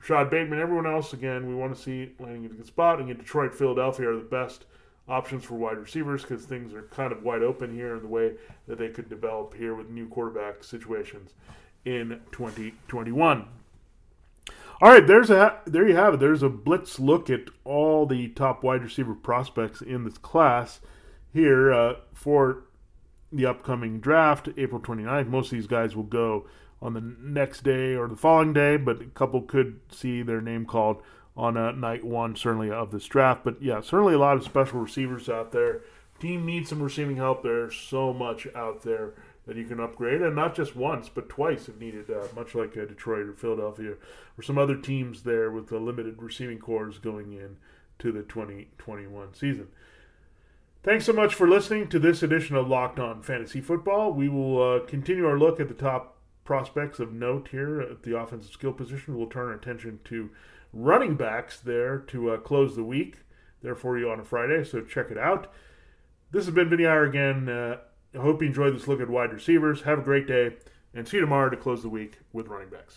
Rashod 0.00 0.30
Bateman. 0.30 0.60
Everyone 0.60 0.86
else, 0.86 1.12
again, 1.12 1.48
we 1.48 1.54
want 1.54 1.74
to 1.74 1.80
see 1.80 2.12
landing 2.18 2.44
in 2.44 2.50
a 2.52 2.54
good 2.54 2.66
spot. 2.66 3.00
And 3.00 3.08
Detroit, 3.08 3.54
Philadelphia 3.54 4.10
are 4.10 4.16
the 4.16 4.22
best 4.22 4.66
options 5.08 5.44
for 5.44 5.54
wide 5.54 5.78
receivers 5.78 6.22
because 6.22 6.44
things 6.44 6.72
are 6.72 6.82
kind 6.82 7.12
of 7.12 7.22
wide 7.22 7.42
open 7.42 7.72
here 7.74 7.96
in 7.96 8.02
the 8.02 8.08
way 8.08 8.34
that 8.66 8.78
they 8.78 8.88
could 8.88 9.08
develop 9.08 9.54
here 9.54 9.74
with 9.74 9.90
new 9.90 10.08
quarterback 10.08 10.64
situations 10.64 11.34
in 11.84 12.20
2021. 12.32 13.48
All 14.82 14.90
right, 14.90 15.06
there's 15.06 15.30
a 15.30 15.60
there 15.66 15.88
you 15.88 15.94
have 15.96 16.14
it. 16.14 16.20
There's 16.20 16.42
a 16.42 16.48
blitz 16.48 16.98
look 16.98 17.30
at 17.30 17.42
all 17.64 18.06
the 18.06 18.28
top 18.28 18.62
wide 18.62 18.82
receiver 18.82 19.14
prospects 19.14 19.80
in 19.80 20.04
this 20.04 20.18
class 20.18 20.80
here 21.32 21.72
uh, 21.72 21.94
for 22.12 22.64
the 23.32 23.46
upcoming 23.46 24.00
draft, 24.00 24.48
April 24.56 24.80
29th. 24.80 25.28
Most 25.28 25.46
of 25.46 25.52
these 25.52 25.66
guys 25.66 25.94
will 25.94 26.02
go 26.02 26.46
on 26.84 26.92
the 26.92 27.00
next 27.00 27.64
day 27.64 27.94
or 27.94 28.06
the 28.06 28.14
following 28.14 28.52
day, 28.52 28.76
but 28.76 29.00
a 29.00 29.06
couple 29.06 29.40
could 29.40 29.80
see 29.90 30.20
their 30.22 30.42
name 30.42 30.66
called 30.66 31.02
on 31.34 31.56
uh, 31.56 31.72
night 31.72 32.04
one, 32.04 32.36
certainly 32.36 32.70
of 32.70 32.90
this 32.90 33.06
draft. 33.06 33.42
But 33.42 33.60
yeah, 33.62 33.80
certainly 33.80 34.12
a 34.12 34.18
lot 34.18 34.36
of 34.36 34.44
special 34.44 34.80
receivers 34.80 35.30
out 35.30 35.50
there. 35.50 35.80
Team 36.20 36.44
needs 36.44 36.68
some 36.68 36.82
receiving 36.82 37.16
help. 37.16 37.42
There's 37.42 37.74
so 37.74 38.12
much 38.12 38.46
out 38.54 38.82
there 38.82 39.14
that 39.46 39.56
you 39.56 39.64
can 39.64 39.80
upgrade, 39.80 40.20
and 40.20 40.36
not 40.36 40.54
just 40.54 40.76
once, 40.76 41.08
but 41.08 41.28
twice 41.28 41.68
if 41.68 41.78
needed, 41.80 42.10
uh, 42.10 42.26
much 42.36 42.54
like 42.54 42.76
uh, 42.76 42.84
Detroit 42.84 43.28
or 43.28 43.32
Philadelphia 43.32 43.94
or 44.38 44.42
some 44.42 44.58
other 44.58 44.76
teams 44.76 45.22
there 45.22 45.50
with 45.50 45.68
the 45.68 45.78
limited 45.78 46.22
receiving 46.22 46.58
cores 46.58 46.98
going 46.98 47.32
in 47.32 47.56
to 47.98 48.12
the 48.12 48.22
2021 48.22 49.34
season. 49.34 49.68
Thanks 50.82 51.06
so 51.06 51.14
much 51.14 51.34
for 51.34 51.48
listening 51.48 51.88
to 51.88 51.98
this 51.98 52.22
edition 52.22 52.56
of 52.56 52.68
Locked 52.68 52.98
On 52.98 53.22
Fantasy 53.22 53.62
Football. 53.62 54.12
We 54.12 54.28
will 54.28 54.62
uh, 54.62 54.80
continue 54.80 55.26
our 55.26 55.38
look 55.38 55.58
at 55.58 55.68
the 55.68 55.74
top 55.74 56.13
prospects 56.44 57.00
of 57.00 57.12
note 57.12 57.48
here 57.50 57.80
at 57.80 58.02
the 58.02 58.18
offensive 58.18 58.52
skill 58.52 58.72
position. 58.72 59.16
We'll 59.16 59.28
turn 59.28 59.48
our 59.48 59.54
attention 59.54 60.00
to 60.04 60.30
running 60.72 61.16
backs 61.16 61.58
there 61.58 61.98
to 61.98 62.30
uh, 62.30 62.36
close 62.38 62.76
the 62.76 62.84
week 62.84 63.18
there 63.62 63.74
for 63.74 63.98
you 63.98 64.10
on 64.10 64.20
a 64.20 64.24
Friday, 64.24 64.62
so 64.64 64.82
check 64.82 65.10
it 65.10 65.18
out. 65.18 65.50
This 66.30 66.44
has 66.44 66.54
been 66.54 66.68
Vinnie 66.68 66.86
Iyer 66.86 67.04
again. 67.04 67.48
Uh, 67.48 67.78
I 68.14 68.18
hope 68.18 68.42
you 68.42 68.48
enjoyed 68.48 68.74
this 68.74 68.86
look 68.86 69.00
at 69.00 69.08
wide 69.08 69.32
receivers. 69.32 69.82
Have 69.82 70.00
a 70.00 70.02
great 70.02 70.26
day, 70.26 70.56
and 70.92 71.08
see 71.08 71.16
you 71.16 71.22
tomorrow 71.22 71.48
to 71.48 71.56
close 71.56 71.82
the 71.82 71.88
week 71.88 72.18
with 72.32 72.48
running 72.48 72.68
backs. 72.68 72.92